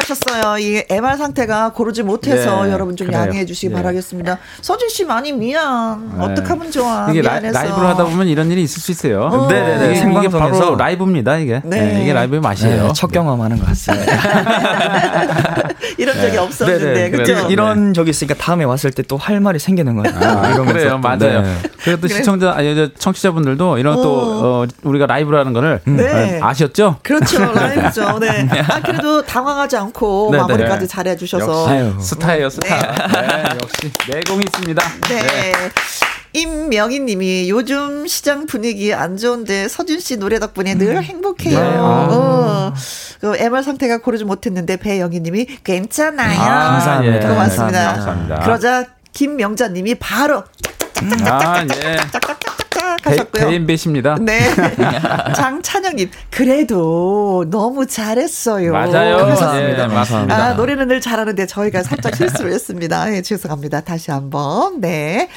[0.00, 0.58] 수고하셨어요.
[0.58, 3.22] 이 MR 상태가 고르지 못해서 네, 여러분 좀 그래요.
[3.22, 3.74] 양해해 주시기 네.
[3.74, 4.38] 바라겠습니다.
[4.60, 6.12] 서진 씨 많이 미안.
[6.16, 6.24] 네.
[6.24, 7.08] 어떡하면 좋아.
[7.10, 7.58] 이게 미안해서.
[7.58, 9.24] 라, 이브로 하다 보면 이런 일이 있을 수 있어요.
[9.24, 9.46] 어.
[9.48, 9.98] 네네네.
[9.98, 11.36] 이게, 이게 바로 라이브입니다.
[11.38, 11.60] 이게.
[11.64, 11.80] 네.
[11.92, 12.86] 네 이게 라이브의 맛이에요.
[12.88, 14.12] 네, 첫 경험하는 것 같습니다.
[15.98, 17.48] 이런 적이 없었는데 그렇죠.
[17.50, 20.16] 이런 적이 있으니까 다음에 왔을 때 또 할 말이 생기는 거예요.
[20.16, 21.44] 아, 그래요, 맞아요.
[21.84, 22.14] 그래도 그래.
[22.14, 24.02] 시청자 아니 청취자분들도 이런 어.
[24.02, 24.20] 또
[24.62, 26.40] 어, 우리가 라이브라는 거를 네.
[26.42, 26.96] 아셨죠?
[27.02, 28.18] 그렇죠, 라이브죠.
[28.18, 28.48] 네.
[28.68, 31.68] 아 그래도 당황하지 않고 네, 마무리까지 잘해 주셔서
[32.00, 32.92] 스타예요, 스타.
[33.08, 33.44] 네.
[33.62, 34.82] 역시 내공이 있습니다.
[35.08, 35.52] 네.
[36.34, 41.02] 임명희 님이 요즘 시장 분위기 안 좋은데 서준 씨 노래 덕분에 늘 음.
[41.02, 41.60] 행복해요.
[41.60, 41.76] 네.
[41.78, 42.72] 어.
[43.20, 46.40] 그 MR 상태가 고르지 못했는데 배영희 님이 괜찮아요.
[46.40, 47.28] 아, 감사합니다.
[47.28, 47.92] 고맙습니다.
[47.92, 48.40] 감사합니다.
[48.40, 50.42] 그러자 김명자 님이 바로
[50.94, 53.10] 짝짝짝짝짝짝짝짝짝 짝 아, 예.
[53.10, 53.48] 하셨고요.
[53.48, 54.16] 대인 배십니다.
[54.20, 54.40] 네.
[55.36, 58.72] 장찬영님, 그래도 너무 잘했어요.
[58.72, 59.18] 맞아요.
[59.18, 59.86] 감사합니다.
[59.86, 60.36] 네, 맞습니다.
[60.36, 63.04] 아, 노래는 늘 잘하는데 저희가 살짝 실수를 했습니다.
[63.06, 63.82] 네, 죄송합니다.
[63.82, 64.80] 다시 한번.
[64.80, 65.28] 네.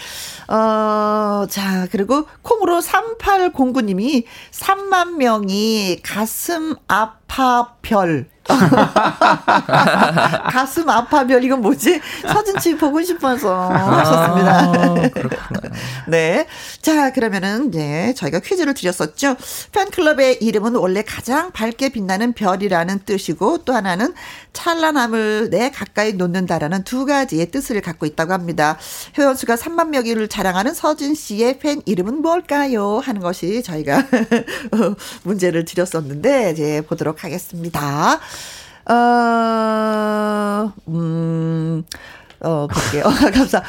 [0.48, 8.28] 어, 자, 그리고 콩으로 3809님이 3만 명이 가슴 아파 별
[10.52, 12.00] 가슴 아파별 이건 뭐지?
[12.22, 14.60] 서진치 보고 싶어서 하셨습니다.
[14.60, 15.10] 아,
[16.08, 16.46] 네.
[16.82, 19.36] 자, 그러면은 네, 저희가 퀴즈를 드렸었죠.
[19.72, 24.14] 팬클럽의 이름은 원래 가장 밝게 빛나는 별이라는 뜻이고 또 하나는
[24.54, 28.78] 찬란함을 내 가까이 놓는다라는 두 가지의 뜻을 갖고 있다고 합니다.
[29.18, 33.00] 회원수가 3만 명을 자랑하는 서진 씨의 팬 이름은 뭘까요?
[33.00, 34.04] 하는 것이 저희가
[35.24, 38.20] 문제를 드렸었는데 이제 보도록 하겠습니다.
[38.88, 41.84] 어, 음,
[42.42, 43.04] 어, 볼게요.
[43.34, 43.64] 감사.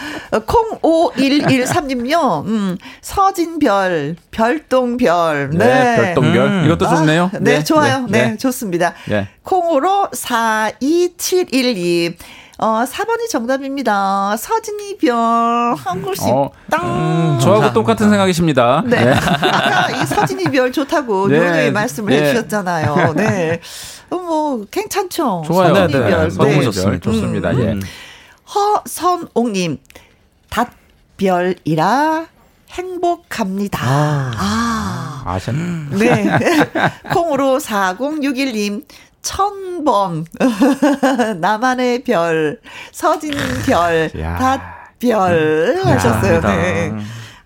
[0.47, 2.45] 콩 5113님요.
[2.45, 5.51] 음, 서진별, 별똥별.
[5.55, 5.67] 네.
[5.67, 6.47] 네 별똥별.
[6.47, 6.65] 음.
[6.67, 7.31] 이것도 좋네요.
[7.33, 8.07] 아, 네, 네, 좋아요.
[8.09, 8.95] 네, 네 좋습니다.
[9.07, 9.29] 네.
[9.43, 12.17] 콩으로 42712.
[12.59, 14.35] 어, 4번이 정답입니다.
[14.39, 17.37] 서진이 별, 한 글씨, 어, 땅.
[17.37, 18.83] 음, 저하고 똑같은 생각이십니다.
[18.87, 19.05] 네.
[19.05, 19.13] 네.
[19.13, 21.39] 아까 이 서진이 별 좋다고 네.
[21.39, 22.23] 노래 말씀을 네.
[22.31, 23.13] 해주셨잖아요.
[23.15, 23.61] 네.
[24.09, 25.45] 어, 뭐, 괜찮죠?
[25.47, 25.75] 좋아요.
[25.75, 26.11] 서진이 네, 네.
[26.17, 26.29] 별.
[26.29, 26.63] 너무 네.
[26.63, 27.11] 좋습니다.
[27.11, 27.51] 좋습니다.
[27.51, 27.73] 음, 예.
[27.73, 27.83] 음.
[28.55, 29.79] 허선옥님,
[30.49, 32.27] 닷별이라
[32.71, 33.81] 행복합니다.
[33.83, 34.33] 아.
[34.35, 35.23] 아.
[35.27, 35.99] 아셨네.
[35.99, 36.39] 네.
[37.13, 38.85] 콩으로 4061님,
[39.27, 40.25] 천번.
[41.41, 42.61] 나만의 별,
[42.93, 43.33] 서진
[43.67, 44.09] 별,
[44.39, 46.41] 닷별 하셨어요.
[46.41, 46.93] 네.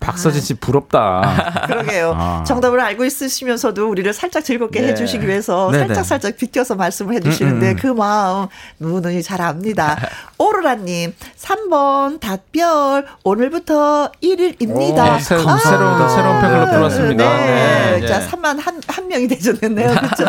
[0.01, 1.63] 박서진 씨 부럽다.
[1.67, 2.13] 그러게요.
[2.17, 2.43] 아.
[2.45, 4.89] 정답을 알고 있으시면서도 우리를 살짝 즐겁게 네.
[4.89, 5.87] 해주시기 위해서 네네.
[5.87, 7.75] 살짝 살짝 비껴서 말씀을 해주시는데 음, 음.
[7.79, 8.47] 그 마음
[8.79, 9.97] 누누이 잘 압니다.
[10.37, 15.15] 오로라님 3번 닷별 오늘부터 1일입니다.
[15.15, 17.37] 오, 새, 아, 새로운 새로운 팬으로 들어왔습니다.
[17.37, 17.99] 네.
[18.01, 18.07] 네.
[18.07, 19.95] 자 3만 한, 한 명이 되셨네요.
[20.01, 20.25] 그렇죠?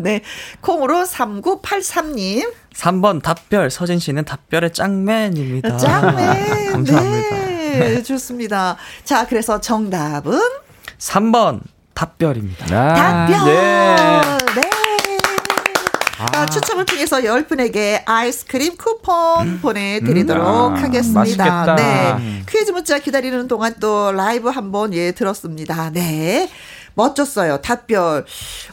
[0.00, 0.22] 네.
[0.60, 5.76] 콩으로 3983님 3번 답별 서진 씨는 답별의 짱맨입니다.
[5.76, 6.72] 짱맨.
[6.72, 7.36] 감사합니다.
[7.36, 7.55] 네.
[7.78, 8.76] 네, 좋습니다.
[9.04, 10.38] 자, 그래서 정답은
[10.98, 11.60] 3번
[11.94, 12.66] 답별입니다.
[12.70, 13.54] 아, 답별.
[13.54, 14.60] 네.
[14.60, 14.70] 네.
[16.18, 16.46] 아.
[16.46, 19.58] 추첨을 통해서 10분에게 아이스크림 쿠폰 음.
[19.60, 20.76] 보내드리도록 음.
[20.76, 21.20] 하겠습니다.
[21.20, 21.74] 맛있겠다.
[21.76, 22.42] 네.
[22.48, 25.90] 퀴즈 문자 기다리는 동안 또 라이브 한번 예, 들었습니다.
[25.90, 26.48] 네.
[26.94, 27.58] 멋졌어요.
[27.60, 28.24] 답별.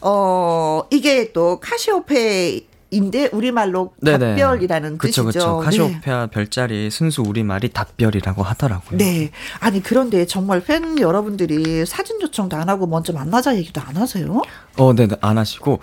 [0.02, 5.58] 어, 이게 또 카시오페이 인데 우리말로 답별이라는 그쵸, 뜻이죠.
[5.58, 5.58] 그쵸.
[5.60, 6.32] 카시오페아 네.
[6.32, 8.98] 별자리 순수 우리말이 답별이라고 하더라고요.
[8.98, 9.32] 네.
[9.60, 14.42] 아니 그런데 정말 팬 여러분들이 사진 요청도 안 하고 먼저 만나자 얘기도 안 하세요?
[14.78, 15.80] 어, 네, 네안 하시고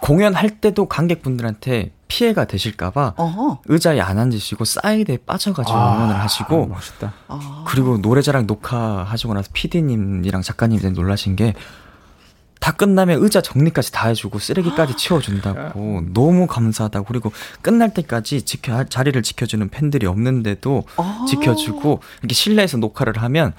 [0.00, 3.14] 공연할 때도 관객분들한테 피해가 되실까봐
[3.66, 7.12] 의자에 안 앉으시고 사이드에 빠져가지고 아, 공연을 하시고 멋있다.
[7.28, 7.64] 아.
[7.68, 11.54] 그리고 노래자랑 녹화하시고 나서 PD님이랑 작가님들 놀라신 게
[12.60, 17.32] 다 끝나면 의자 정리까지 다 해주고 쓰레기까지 치워준다고 너무 감사하다고 그리고
[17.62, 23.54] 끝날 때까지 지켜 자리를 지켜주는 팬들이 없는데도 아~ 지켜주고 이렇게 실내에서 녹화를 하면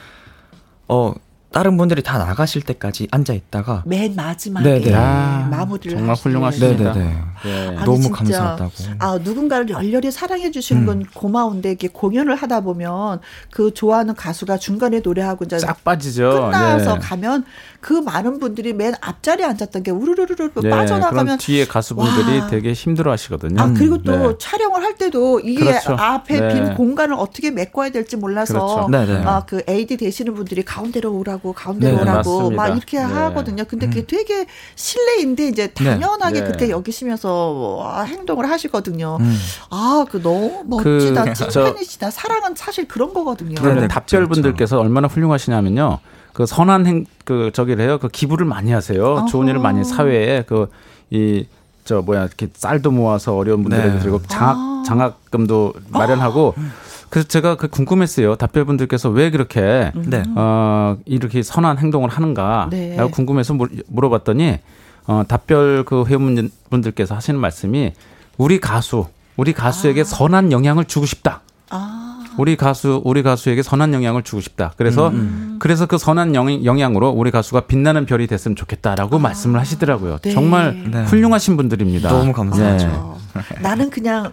[0.88, 1.14] 어
[1.52, 4.96] 다른 분들이 다 나가실 때까지 앉아 있다가 맨 마지막에 네네.
[4.96, 6.94] 아, 마무리를 정말 훌륭하십니다.
[6.94, 7.16] 네네네.
[7.44, 7.72] 네.
[7.84, 8.72] 너무 감사하다고.
[9.00, 11.06] 아 누군가를 열렬히 사랑해 주시는 건 음.
[11.14, 13.20] 고마운데 이게 공연을 하다 보면
[13.52, 16.30] 그 좋아하는 가수가 중간에 노래하고 이제 싹 빠지죠.
[16.30, 17.00] 끝나서 네.
[17.02, 17.44] 가면
[17.82, 22.48] 그 많은 분들이 맨 앞자리에 앉았던 게 우르르르르 네, 빠져나가면 뒤에 가수분들이 와.
[22.48, 23.62] 되게 힘들어하시거든요.
[23.62, 24.36] 아 그리고 또 네.
[24.40, 25.94] 촬영을 할 때도 이게 그렇죠.
[25.94, 26.54] 앞에 네.
[26.54, 29.28] 빈 공간을 어떻게 메꿔야 될지 몰라서 그렇죠.
[29.28, 31.54] 아 그 AD 되시는 분들이 가운데로 오라고.
[31.54, 32.56] 가운데로 네, 오라고 맞습니다.
[32.64, 33.04] 막 이렇게 네.
[33.04, 33.64] 하거든요.
[33.66, 34.06] 근데 그게 음.
[34.08, 35.84] 되게 실내인데 이제 네.
[35.84, 36.46] 당연하게 네.
[36.46, 39.18] 그렇게 여기시면서 행동을 하시거든요.
[39.20, 39.38] 음.
[39.70, 42.12] 아그 너무 멋지다, 그, 찐팬이시다.
[42.12, 43.56] 사랑은 사실 그런 거거든요.
[43.60, 44.82] 그러면 답절 분들께서 그렇죠.
[44.86, 46.00] 얼마나 훌륭하시냐면요.
[46.34, 47.98] 그 선한 행, 그 저기를 해요.
[48.00, 49.04] 그 기부를 많이 하세요.
[49.06, 49.26] 어허.
[49.28, 50.68] 좋은 일을 많이 사회에 그
[51.12, 51.46] 이
[51.84, 54.00] 저 뭐야 이렇게 쌀도 모아서 어려운 분들에게 네.
[54.00, 54.84] 드리고 장학 아.
[54.86, 56.62] 장학금도 마련하고 아.
[57.10, 58.36] 그래서 제가 그 궁금했어요.
[58.36, 60.24] 답변분들께서 왜 그렇게 네.
[60.36, 62.70] 어 이렇게 선한 행동을 하는가?
[62.72, 62.96] 네.
[62.96, 63.58] 라고 궁금해서
[63.88, 64.60] 물어봤더니
[65.08, 67.94] 어 답별 그 회원분들께서 하시는 말씀이
[68.38, 70.06] 우리 가수 우리 가수에게 아.
[70.06, 71.42] 선한 영향을 주고 싶다.
[71.70, 72.01] 아.
[72.38, 74.74] 우리 가수 우리 가수에게 선한 영향을 주고 싶다.
[74.78, 75.14] 그래서 음.
[75.14, 75.56] 음.
[75.60, 79.20] 그래서 그 선한 영, 향 으로 우리 가수가 빛나는 별이 됐으면 좋겠다라고 아.
[79.20, 80.18] 말씀을 하시더라고요.
[80.20, 80.32] 네.
[80.32, 81.04] 정말 네.
[81.04, 82.10] 훌륭하신 분들입니다.
[82.10, 83.20] 너무 감사하죠.
[83.34, 83.62] 네.
[83.62, 84.32] 나는 그냥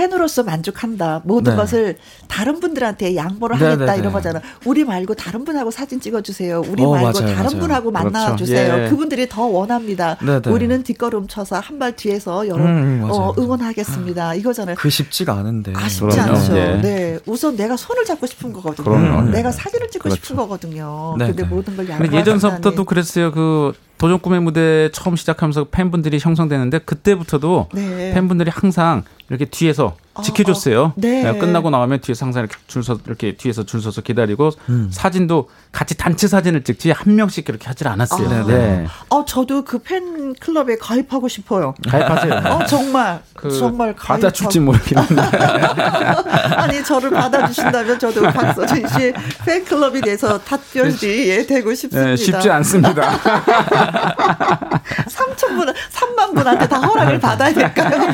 [0.00, 1.22] 팬으로서 만족한다.
[1.24, 1.56] 모든 네.
[1.56, 1.96] 것을
[2.28, 4.42] 다른 분들한테 양보를 네, 하겠다 네, 이런 거잖아.
[4.66, 6.62] 우리 말고 다른 분하고 사진 찍어주세요.
[6.68, 7.60] 우리 어, 말고 맞아요, 다른 맞아요.
[7.60, 8.66] 분하고 만나주세요.
[8.66, 8.84] 그렇죠.
[8.84, 8.90] 예.
[8.90, 10.18] 그분들이 더 원합니다.
[10.20, 10.50] 네네.
[10.50, 14.34] 우리는 뒷걸음 쳐서 한 발 뒤에서 여러 음, 음 어, 응원하겠습니다.
[14.34, 14.76] 이거잖아요.
[14.78, 15.72] 그 쉽지가 않은데.
[15.76, 16.56] 아, 쉽지 않죠.
[16.56, 16.80] 예.
[16.82, 17.18] 네.
[17.26, 18.84] 우선 내가 손을 잡고 싶은 거거든요.
[18.84, 19.30] 그럼요.
[19.30, 20.20] 내가 사진을 찍고 그렇죠.
[20.22, 21.16] 싶은 거거든요.
[21.18, 22.16] 네, 근데 모든 걸 양보.
[22.16, 23.30] 예전서부터도 그랬어요.
[23.32, 28.12] 그 도전 꿈의 무대 처음 시작하면서 팬분들이 형성되는데 그때부터도 네.
[28.12, 30.82] 팬분들이 항상 이렇게 뒤에서 어, 지켜줬어요.
[30.82, 31.22] 어, 네.
[31.22, 31.38] 네.
[31.38, 34.88] 끝나고 나가면 뒤에서 항상 이렇게 줄 서, 이렇게 뒤에서 줄 서서 기다리고 음.
[34.90, 38.28] 사진도 같이 단체 사진을 찍지 한 명씩 그렇게 하질 않았어요.
[38.30, 38.86] 아, 네.
[39.10, 41.74] 어, 저도 그 팬 클럽에 가입하고 싶어요.
[41.86, 42.32] 가입하세요.
[42.46, 43.20] 어, 정말.
[43.34, 45.22] 그 정말 받아줄지 모르겠는데.
[46.56, 49.12] 아니, 저를 받아주신다면 저도 박서진 씨
[49.44, 52.08] 팬 클럽이 돼서 탑별지 예, 되고 싶습니다.
[52.08, 53.02] 네, 쉽지 않습니다.
[55.08, 58.08] 3천 분, 3만 분한테 다 허락을 받아야 될까요?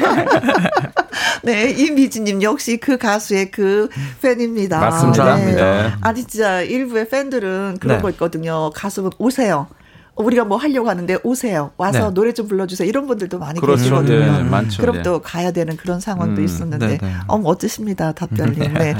[1.44, 3.88] 네, 이미지님 역시 그 가수의 그
[4.20, 4.80] 팬입니다.
[4.80, 5.36] 맞습니다.
[5.36, 5.54] 네.
[5.54, 5.92] 네.
[6.00, 8.02] 아니 진짜 일부의 팬들은 그런 네.
[8.02, 8.70] 거 있거든요.
[8.74, 9.66] 가수분 오세요.
[10.14, 11.70] 우리가 뭐 하려고 하는데 오세요.
[11.78, 12.14] 와서 네.
[12.14, 12.86] 노래 좀 불러주세요.
[12.86, 13.82] 이런 분들도 많이 그렇죠.
[13.82, 14.18] 계시거든요.
[14.18, 14.80] 네, 많죠.
[14.82, 17.14] 그럼 또 가야 되는 그런 상황도 음, 있었는데, 네, 네.
[17.28, 18.74] 어 멋지십니다, 답변님.
[18.74, 18.94] 네.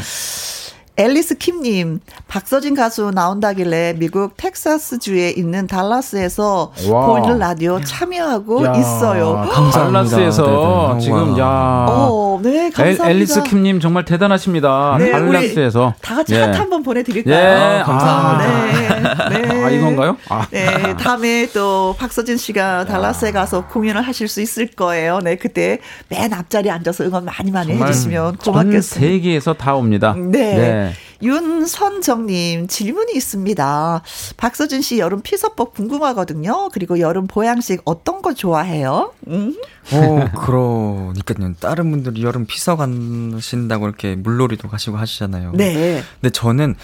[0.97, 7.07] 앨리스 킴님, 박서진 가수 나온다길래 미국 텍사스주에 있는 달라스에서 와.
[7.07, 9.49] 보이는 라디오 참여하고 야, 있어요.
[9.51, 9.73] 감사합니다.
[9.73, 11.87] 달라스에서 네, 지금 야.
[11.89, 13.09] 어, 네, 감사합니다.
[13.11, 14.97] 앨리스 킴님 정말 대단하십니다.
[14.99, 16.43] 네, 달라스에서 다 같이 예.
[16.43, 17.35] 핫 한번 보내드릴까요?
[17.35, 19.29] 예, 아, 감사합니다.
[19.31, 19.65] 네, 네.
[19.65, 20.17] 아 이건가요?
[20.29, 20.47] 아.
[20.51, 25.21] 네, 다음에 또 박서진 씨가 달라스에 가서 공연을 하실 수 있을 거예요.
[25.21, 25.79] 네, 그때
[26.09, 28.83] 맨 앞자리에 앉아서 응원 많이 많이 해주시면 고맙겠습니다.
[28.83, 30.15] 전 세계에서 다 옵니다.
[30.19, 30.82] 네.
[30.83, 30.93] 네.
[30.93, 31.27] 네.
[31.27, 34.03] 윤선정님 질문이 있습니다.
[34.37, 36.71] 박서준 씨 여름 피서법 궁금하거든요.
[36.73, 39.13] 그리고 여름 보양식 어떤 거 좋아해요?
[39.29, 39.57] 음?
[39.93, 41.55] 어, 그러니까요.
[41.61, 45.53] 다른 분들이 여름 피서 가신다고 이렇게 물놀이도 가시고 하시잖아요.
[45.55, 46.03] 네.
[46.21, 46.77] 근데 저는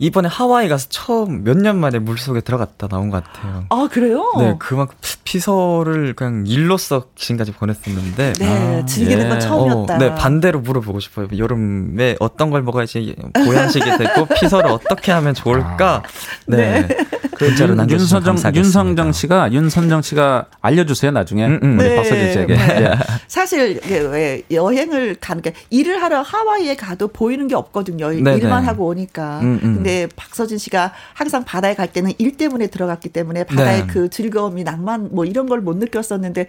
[0.00, 3.64] 이번에 하와이 가서 처음 몇 년 만에 물 속에 들어갔다 나온 것 같아요.
[3.68, 4.32] 아 그래요?
[4.38, 8.32] 네, 그만큼 피서를 그냥 일로써 지금까지 보냈었는데.
[8.38, 9.28] 네, 아, 즐기는 네.
[9.28, 9.94] 건 처음이었다.
[9.94, 11.28] 어, 네, 반대로 물어보고 싶어요.
[11.36, 15.96] 여름에 어떤 걸 먹어야지 보양식이 되고 피서를 어떻게 하면 좋을까?
[15.96, 16.02] 아.
[16.46, 16.86] 네.
[16.86, 16.96] 네.
[17.40, 21.78] 그 윤, 윤선정 윤성정 씨가 윤선정 씨가 알려주세요 나중에 음, 음.
[21.78, 22.54] 우리 네, 박서진 씨에게.
[22.54, 22.80] 네.
[22.80, 22.90] 네.
[23.28, 28.10] 사실 왜 여행을 가는 게 일을 하러 하와이에 가도 보이는 게 없거든요.
[28.10, 28.66] 네, 일만 네.
[28.66, 29.40] 하고 오니까.
[29.40, 29.82] 음, 음.
[29.90, 33.86] 근데 박서진 씨가 항상 바다에 갈 때는 일 때문에 들어갔기 때문에 바다의 네.
[33.88, 36.46] 그 즐거움이 낭만 뭐 이런 걸 못 느꼈었는데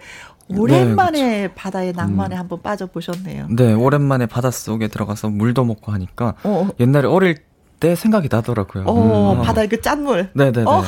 [0.56, 2.40] 오랜만에 네, 바다의 낭만에 음.
[2.40, 3.48] 한번 빠져 보셨네요.
[3.50, 6.68] 네, 오랜만에 바닷속에 들어가서 물도 먹고 하니까 어.
[6.80, 7.36] 옛날에 어릴
[7.82, 8.84] 때 생각이 나더라고요.
[8.86, 9.42] 어, 음.
[9.42, 10.28] 바다의 그 짠물.
[10.34, 10.70] 네네네.
[10.70, 10.84] 어,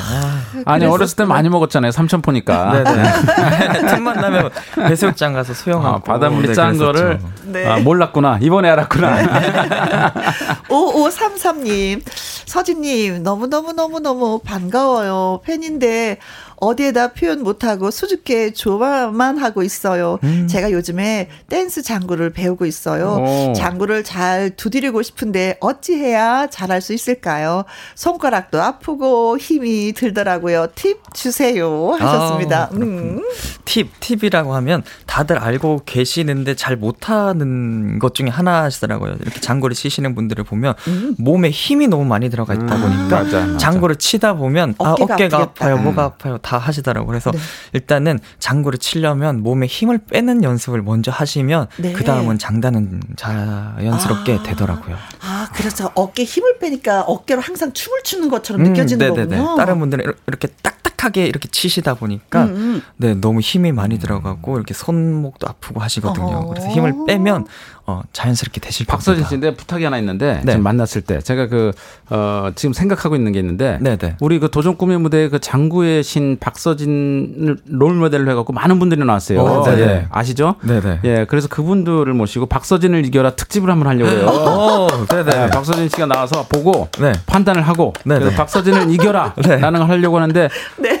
[0.63, 1.91] 아, 니 어렸을 때 많이 먹었잖아요.
[1.91, 2.71] 삼천포니까.
[2.83, 3.87] 네네.
[3.95, 5.95] 틈만 나면 해수욕장 가서 수영하고.
[5.97, 7.67] 아, 바닷물이 네, 짠 거를 네.
[7.67, 8.39] 아, 몰랐구나.
[8.41, 9.15] 이번에 알았구나.
[9.15, 9.27] 네.
[10.69, 12.01] 5533님,
[12.45, 15.41] 서진님, 너무 너무 너무 너무 반가워요.
[15.43, 16.19] 팬인데,
[16.57, 20.19] 어디에다 표현 못하고 수줍게 좋아만 하고 있어요.
[20.23, 20.47] 음.
[20.47, 23.49] 제가 요즘에 댄스 장구를 배우고 있어요.
[23.49, 23.53] 오.
[23.53, 27.65] 장구를 잘 두드리고 싶은데 어찌해야 잘할 수 있을까요?
[27.95, 30.67] 손가락도 아프고 힘이 들더라고요.
[30.75, 31.95] 팁 주세요.
[31.99, 32.63] 하셨습니다.
[32.65, 33.21] 아, 음.
[33.65, 39.15] 팁, 팁이라고 하면 다들 알고 계시는데 잘 못하는 것 중에 하나시더라고요.
[39.21, 41.15] 이렇게 장구를 치시는 분들을 보면 음.
[41.17, 42.81] 몸에 힘이 너무 많이 들어가 있다 음.
[42.81, 43.57] 보니까 아, 맞아, 맞아.
[43.57, 46.37] 장구를 치다 보면 어깨가, 아, 어깨가 아파요, 뭐가 아파요.
[46.45, 47.07] 다 하시더라고요.
[47.07, 47.39] 그래서 네.
[47.73, 51.93] 일단은 장구를 치려면 몸에 힘을 빼는 연습을 먼저 하시면 네.
[51.93, 54.43] 그 다음은 장단은 자연스럽게 아.
[54.43, 54.95] 되더라고요.
[55.21, 59.37] 아, 그래서 어깨 힘을 빼니까 어깨로 항상 춤을 추는 것처럼 음, 느껴지는 네네네.
[59.37, 59.57] 거군요.
[59.57, 62.81] 다른 분들은 이렇게 딱딱하게 이렇게 치시다 보니까 음, 음.
[62.97, 66.25] 네 너무 힘이 많이 들어가고 이렇게 손목도 아프고 하시거든요.
[66.25, 66.47] 어.
[66.47, 67.47] 그래서 힘을 빼면
[67.87, 68.95] 어, 자연스럽게 되실 겁니다.
[68.97, 70.53] 박서진 씨인데 부탁이 하나 있는데 네.
[70.53, 71.71] 지금 만났을 때 제가 그
[72.09, 73.97] 어, 지금 생각하고 있는 게 있는데 네네.
[73.97, 74.17] 네.
[74.21, 79.39] 우리 그 도전 꿈의 무대 그 장구의 신 박서진을 롤 모델로 해갖고 많은 분들이 나왔어요.
[79.39, 80.07] 오, 어, 예.
[80.09, 80.55] 아시죠?
[80.61, 80.81] 네네.
[80.81, 80.99] 네.
[81.03, 84.25] 예, 그래서 그분들을 모시고 박서진을 이겨라 특집을 한번 하려고 해요.
[84.27, 85.23] 오, 네네.
[85.23, 87.11] 네, 박서진 씨가 나와서 보고 네.
[87.27, 87.93] 판단을 하고
[88.35, 90.49] 박서진을 이겨라 라는 걸 하려고 하는데.
[90.77, 90.94] 네.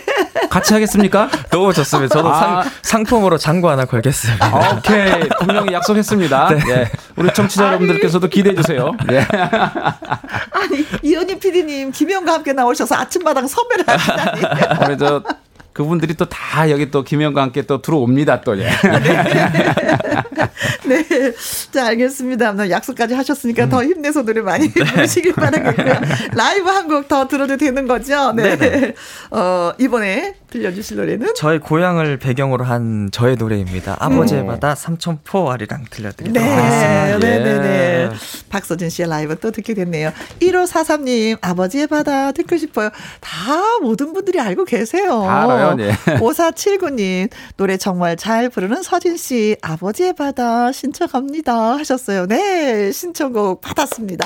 [0.55, 1.29] 같이 하겠습니까?
[1.51, 2.15] 너무 좋습니다.
[2.15, 2.63] 저도 아.
[2.63, 4.45] 상, 상품으로 장구 하나 걸겠습니다.
[4.45, 5.27] 아, 오케이.
[5.39, 6.47] 분명히 약속했습니다.
[6.49, 6.59] 네.
[6.69, 6.91] 예.
[7.17, 8.93] 우리 청취자 여러분들께서도 기대해 주세요.
[9.11, 9.19] 예.
[10.51, 14.41] 아니, 이현희 PD님, 김영과 함께 나오셔서 아침마당 선배를 하시다니.
[14.87, 15.21] 우리 저
[15.73, 18.57] 그분들이 또 다 여기 또 김영과 함께 또 들어옵니다 또.
[18.57, 18.69] 예.
[20.85, 21.05] 네.
[21.71, 22.69] 자, 알겠습니다.
[22.69, 23.69] 약속까지 하셨으니까 음.
[23.69, 24.83] 더 힘내서 노래 많이 네.
[24.85, 25.95] 부르시길 바라겠고요.
[26.33, 28.31] 라이브 한 곡 더 들어도 되는 거죠?
[28.31, 28.55] 네.
[28.57, 28.93] 네네.
[29.31, 31.33] 어, 이번에 들려주실 노래는?
[31.35, 33.97] 저의 고향을 배경으로 한 저의 노래입니다.
[33.99, 34.47] 아버지의 음.
[34.47, 36.53] 바다 삼천포 아리랑 들려드리도록 네.
[36.53, 37.19] 하겠습니다.
[37.19, 37.67] 네 네네.
[37.67, 38.09] 예.
[38.49, 40.11] 박서진 씨의 라이브 또 듣게 됐네요.
[40.39, 42.89] 1543님, 아버지의 바다 듣고 싶어요.
[43.19, 43.31] 다
[43.81, 45.23] 모든 분들이 알고 계세요.
[45.23, 45.91] 다 알아요, 네.
[46.05, 51.77] 5479님, 노래 정말 잘 부르는 서진 씨, 아버지의 바다 신청합니다.
[51.77, 52.27] 하셨어요.
[52.27, 54.25] 네, 신청곡 받았습니다.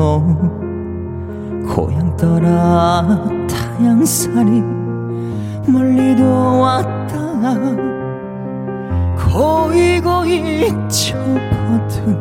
[0.00, 0.18] 너
[1.74, 4.62] 고향 떠나 타양살이
[5.66, 6.24] 멀리도
[6.58, 7.14] 왔다.
[9.30, 12.16] 고이 고이 접어든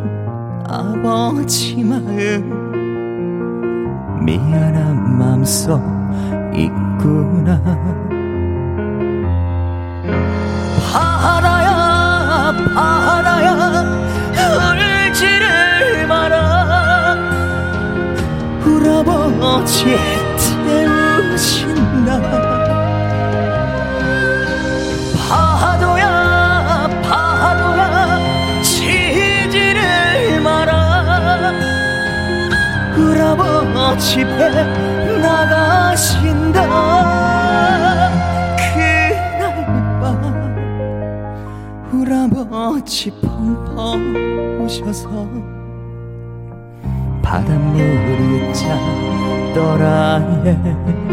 [0.67, 2.03] 아버지 마음
[4.25, 5.81] 미안한 맘속
[6.53, 7.61] 있구나.
[10.91, 13.08] 바다야 바다
[19.69, 19.97] 울아버지
[20.65, 22.19] 태우신다.
[25.29, 31.53] 파도야 파도야 치지를 마라
[32.97, 34.49] 울아버지 배
[35.21, 36.57] 나가신다.
[38.57, 39.53] 그날
[40.01, 40.01] 밤
[41.93, 45.09] 울아버지 펑펑 우셔서
[47.29, 48.51] 바닷물이
[49.53, 51.08] 찼더라 예.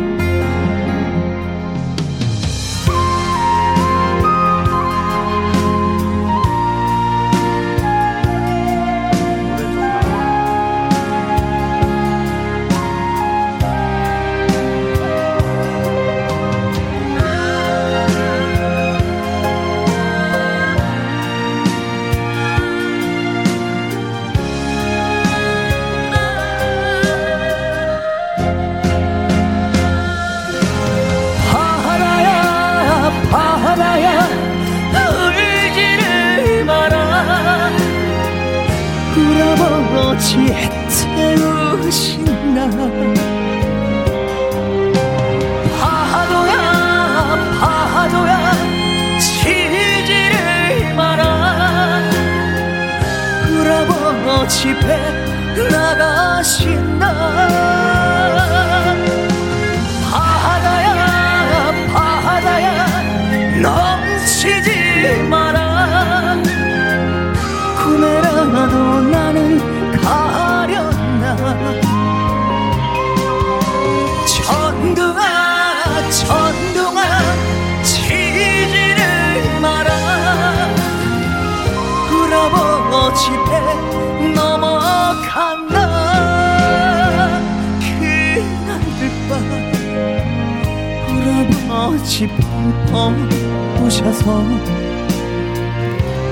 [91.87, 93.29] 울어버지 펑펑
[93.77, 94.43] 부셔서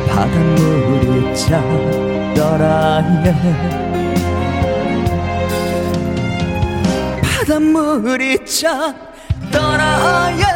[0.08, 3.34] 바닷물이 찼더라 예.
[7.22, 10.53] 바닷물이 찼더라 예.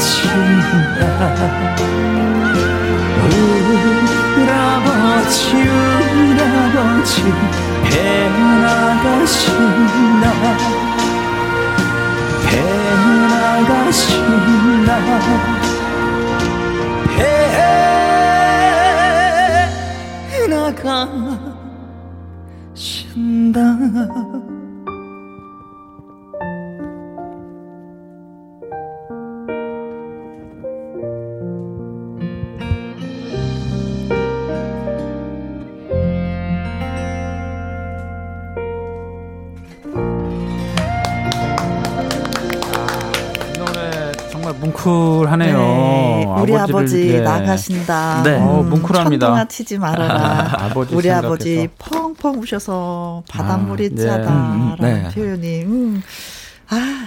[0.00, 1.68] 삼천포 바다로
[4.36, 4.88] 배나가
[5.30, 5.70] 나가신다 울아버지
[6.16, 7.12] 울아버지
[7.84, 7.94] 배
[8.62, 10.24] 나가신다.
[12.46, 12.50] 배
[13.68, 14.90] 나가신다.
[17.16, 17.18] 배
[22.74, 24.39] 나가신다
[44.84, 45.58] 뭉클하네요.
[45.58, 47.20] 네, 우리 아버지 네.
[47.20, 48.22] 나가신다.
[48.24, 48.36] 네.
[48.36, 49.26] 어, 뭉클합니다.
[49.26, 50.56] 천둥아 치지 말아라.
[50.64, 51.26] 아버지 우리 생각해서.
[51.26, 55.08] 아버지 펑펑 우셔서 바닷물이 아, 짜다라는 네.
[55.14, 55.62] 표현이.
[55.64, 56.02] 음.
[56.70, 56.99] 아.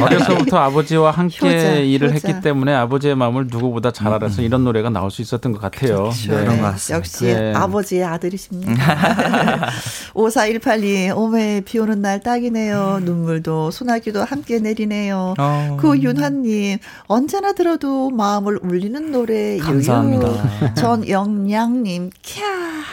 [0.00, 2.28] 어려서부터 아버지와 함께 효자, 일을 효자.
[2.28, 4.46] 했기 때문에 아버지의 마음을 누구보다 잘 알아서 음.
[4.46, 6.04] 이런 노래가 나올 수 있었던 것 같아요.
[6.04, 6.32] 그렇죠.
[6.32, 6.40] 네.
[6.44, 6.90] 그런 것.
[6.90, 7.52] 역시 네.
[7.54, 8.72] 아버지의 아들이십니다.
[10.14, 13.00] 5418님, 오메 비 오는 날 딱이네요.
[13.02, 15.34] 눈물도 소나기도 함께 내리네요.
[15.38, 15.76] 어.
[15.80, 19.58] 구윤환님, 언제나 들어도 마음을 울리는 노래.
[19.58, 20.74] 감사합니다.
[20.74, 22.40] 전영양님, 캬.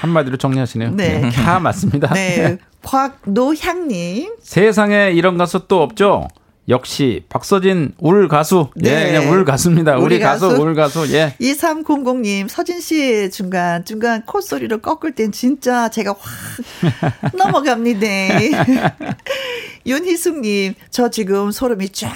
[0.01, 0.91] 한마디로 정리하시네요.
[0.91, 1.30] 네.
[1.30, 2.13] 캬 맞습니다.
[2.13, 2.57] 네.
[2.84, 4.36] 곽노향님.
[4.41, 6.27] 세상에 이런 가수 또 없죠?
[6.70, 8.70] 역시 박서진 울 가수.
[8.84, 9.01] 예, 네.
[9.01, 9.95] 예, 그냥 울 가수입니다.
[9.97, 11.11] 우리, 우리 가수, 가수 울 가수.
[11.13, 11.36] 예.
[11.41, 18.07] 2300님, 서진 씨 중간 중간 콧소리를 꺾을 땐 진짜 제가 확 넘어갑니다.
[19.86, 22.13] 윤희숙 님, 저 지금 소름이 쫙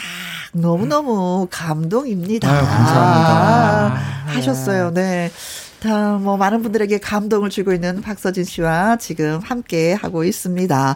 [0.53, 2.47] 너무너무 감동입니다.
[2.49, 3.33] 아유, 감사합니다.
[3.33, 4.91] 아, 하셨어요.
[4.93, 5.31] 네.
[5.79, 10.95] 다, 뭐, 많은 분들에게 감동을 주고 있는 박서진 씨와 지금 함께 하고 있습니다.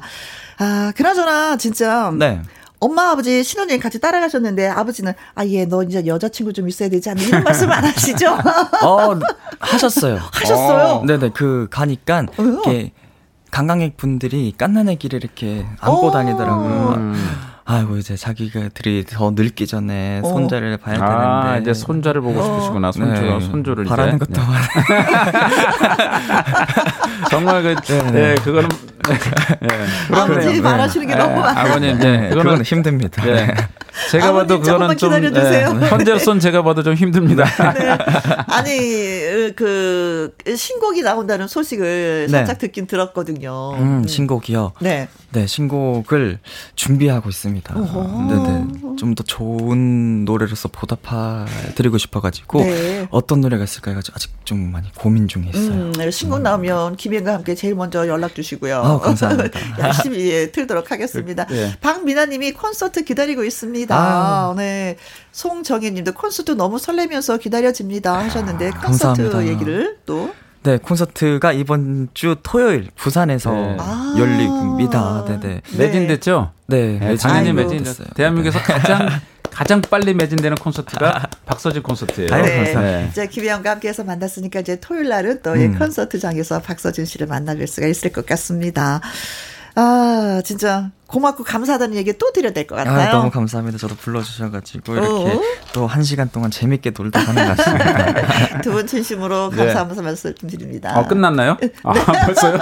[0.60, 2.14] 아, 그나저나, 진짜.
[2.18, 2.42] 네.
[2.80, 7.44] 엄마 아버지 신혼여행 같이 따라가셨는데 아버지는 아예 너 이제 여자친구 좀 있어야 되지 않나 이런
[7.44, 8.38] 말씀 안 하시죠?
[8.86, 9.20] 어
[9.60, 10.20] 하셨어요.
[10.32, 10.86] 하셨어요?
[10.96, 12.92] 어, 네네 그 가니까 이렇게
[13.50, 16.94] 관광객 분들이 깐난애기를 이렇게 안고 다니더라고요.
[16.98, 17.16] 음.
[17.70, 20.30] 아이고 이제 자기가들이 더 늙기 전에 어.
[20.30, 23.40] 손자를 봐야 아, 되는데 이제 손자를 보고 싶으시구나 손주 네.
[23.42, 24.26] 손주를 바라는 이제.
[24.26, 24.48] 것도 네.
[27.30, 28.12] 정말 그 네, 네.
[28.12, 28.70] 네 그거는
[29.60, 29.68] 네.
[30.16, 31.42] 아버지 말하시는 게 너무 네.
[31.42, 31.66] 많아요.
[31.66, 33.26] 아버님 네, 그거는 힘듭니다.
[33.26, 33.54] 네.
[34.12, 37.44] 제가 봐도 그거는 좀 네, 현재로선 제가 봐도 좀 힘듭니다.
[37.74, 37.98] 네.
[38.48, 38.78] 아니
[39.56, 43.74] 그 신곡이 나온다는 소식을 살짝 듣긴 들었거든요.
[43.74, 44.72] 음, 신곡이요.
[44.80, 45.10] 네.
[45.32, 46.40] 네, 신곡을
[46.76, 47.74] 준비하고 있습니다.
[47.74, 48.96] 네네.
[48.98, 53.08] 좀 더 좋은 노래로서 보답해 드리고 싶어가지고, 네.
[53.10, 55.72] 어떤 노래가 있을까 해가지고, 아직 좀 많이 고민 중에 있어요.
[55.72, 56.44] 음, 네, 신곡 음.
[56.44, 58.78] 나오면 김혜과 함께 제일 먼저 연락 주시고요.
[58.78, 59.60] 아, 감사합니다.
[59.80, 61.46] 열심히 예, 틀도록 하겠습니다.
[61.46, 61.74] 네.
[61.82, 63.96] 박미나 님이 콘서트 기다리고 있습니다.
[63.96, 64.54] 아.
[64.56, 64.98] 네.
[65.32, 69.48] 송정혜 님도 콘서트 너무 설레면서 기다려집니다 하셨는데, 콘서트 감사합니다.
[69.48, 70.32] 얘기를 또.
[70.68, 73.78] 네, 콘서트가 이번 주 토요일 부산에서 네.
[73.80, 75.24] 아~ 열립니다.
[75.26, 75.62] 네네.
[75.78, 76.52] 매진됐죠?
[76.68, 78.10] 네, 네 당연히 매진됐어요.
[78.16, 79.08] 대한민국에서 가장
[79.50, 82.28] 가장 빨리 매진되는 콘서트가 박서진 콘서트예요.
[82.28, 82.74] 네.
[82.74, 83.08] 네.
[83.10, 85.80] 이제 김혜영과 함께해서 만났으니까 이제 토요일 날은 또 음.
[85.80, 89.00] 콘서트장에서 박서진 씨를 만나뵐 수가 있을 것 같습니다.
[89.76, 93.10] 아, 진짜 고맙고 감사하다는 얘기 또 드려야 될 것 같아요.
[93.10, 93.78] 아, 너무 감사합니다.
[93.78, 95.42] 저도 불러주셔가지고 이렇게 어?
[95.74, 98.62] 또한 시간 동안 재밌게 놀다 가는 것 같습니다.
[98.62, 99.58] 두 분 진심으로 네.
[99.58, 100.08] 감사하면서 네.
[100.08, 101.00] 말씀드립니다.
[101.00, 101.58] 어, 끝났나요?
[101.62, 101.70] 네.
[101.84, 101.94] 아,
[102.26, 102.60] 벌써요?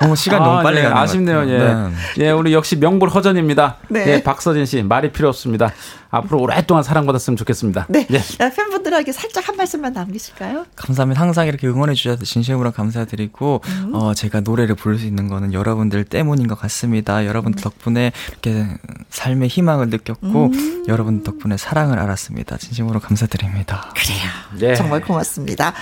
[0.00, 1.48] 어, 시간 아, 너무 빨리 네, 가는 아쉽네요.
[1.48, 1.58] 예.
[1.58, 1.90] 네.
[2.18, 3.76] 예, 우리 역시 명불 허전입니다.
[3.88, 4.04] 네.
[4.08, 5.72] 예, 박서진 씨 말이 필요 없습니다.
[6.14, 7.86] 앞으로 오랫동안 사랑받았으면 좋겠습니다.
[7.88, 8.06] 네.
[8.10, 8.20] 예.
[8.50, 10.66] 팬분들에게 살짝 한 말씀만 남기실까요?
[10.76, 11.20] 감사합니다.
[11.20, 13.94] 항상 이렇게 응원해 주셔서 진심으로 감사드리고 음.
[13.94, 17.24] 어, 제가 노래를 부를 수 있는 거는 여러분들 때문인 것 같습니다.
[17.26, 18.66] 여러분 여러분 덕분에 이렇게
[19.10, 20.84] 삶의 희망을 느꼈고 음.
[20.88, 22.56] 여러분 덕분에 사랑을 알았습니다.
[22.56, 23.92] 진심으로 감사드립니다.
[23.96, 24.68] 그래요.
[24.70, 24.74] 네.
[24.76, 25.74] 정말 고맙습니다.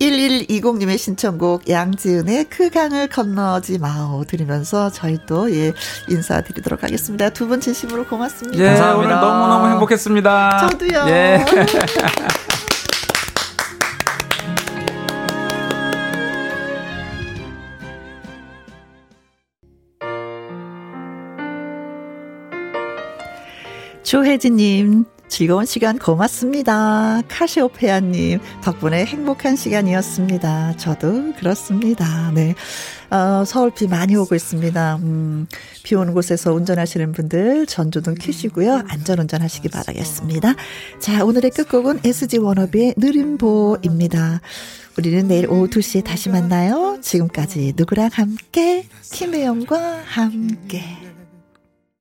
[0.00, 5.72] 1120님의 신청곡 양지은의 그 강을 건너지 마오 들으면서 저희 또 예,
[6.08, 7.30] 인사드리도록 하겠습니다.
[7.30, 8.58] 두 분 진심으로 고맙습니다.
[8.62, 8.98] 예, 감사합니다.
[8.98, 10.68] 오늘 너무너무 행복했습니다.
[10.70, 11.04] 저도요.
[11.08, 11.44] 예.
[24.06, 27.22] 조혜진님, 즐거운 시간 고맙습니다.
[27.26, 30.76] 카시오페아님, 덕분에 행복한 시간이었습니다.
[30.76, 32.30] 저도 그렇습니다.
[32.32, 32.54] 네.
[33.10, 35.00] 어, 서울 비 많이 오고 있습니다.
[35.02, 35.48] 음,
[35.82, 38.84] 비 오는 곳에서 운전하시는 분들 전조등 켜시고요.
[38.86, 40.54] 안전운전 하시기 바라겠습니다.
[41.00, 44.40] 자, 오늘의 끝곡은 SG 워너비의 느림보입니다.
[44.98, 46.98] 우리는 내일 오후 2시에 다시 만나요.
[47.02, 51.05] 지금까지 누구랑 함께, 김혜영과 함께.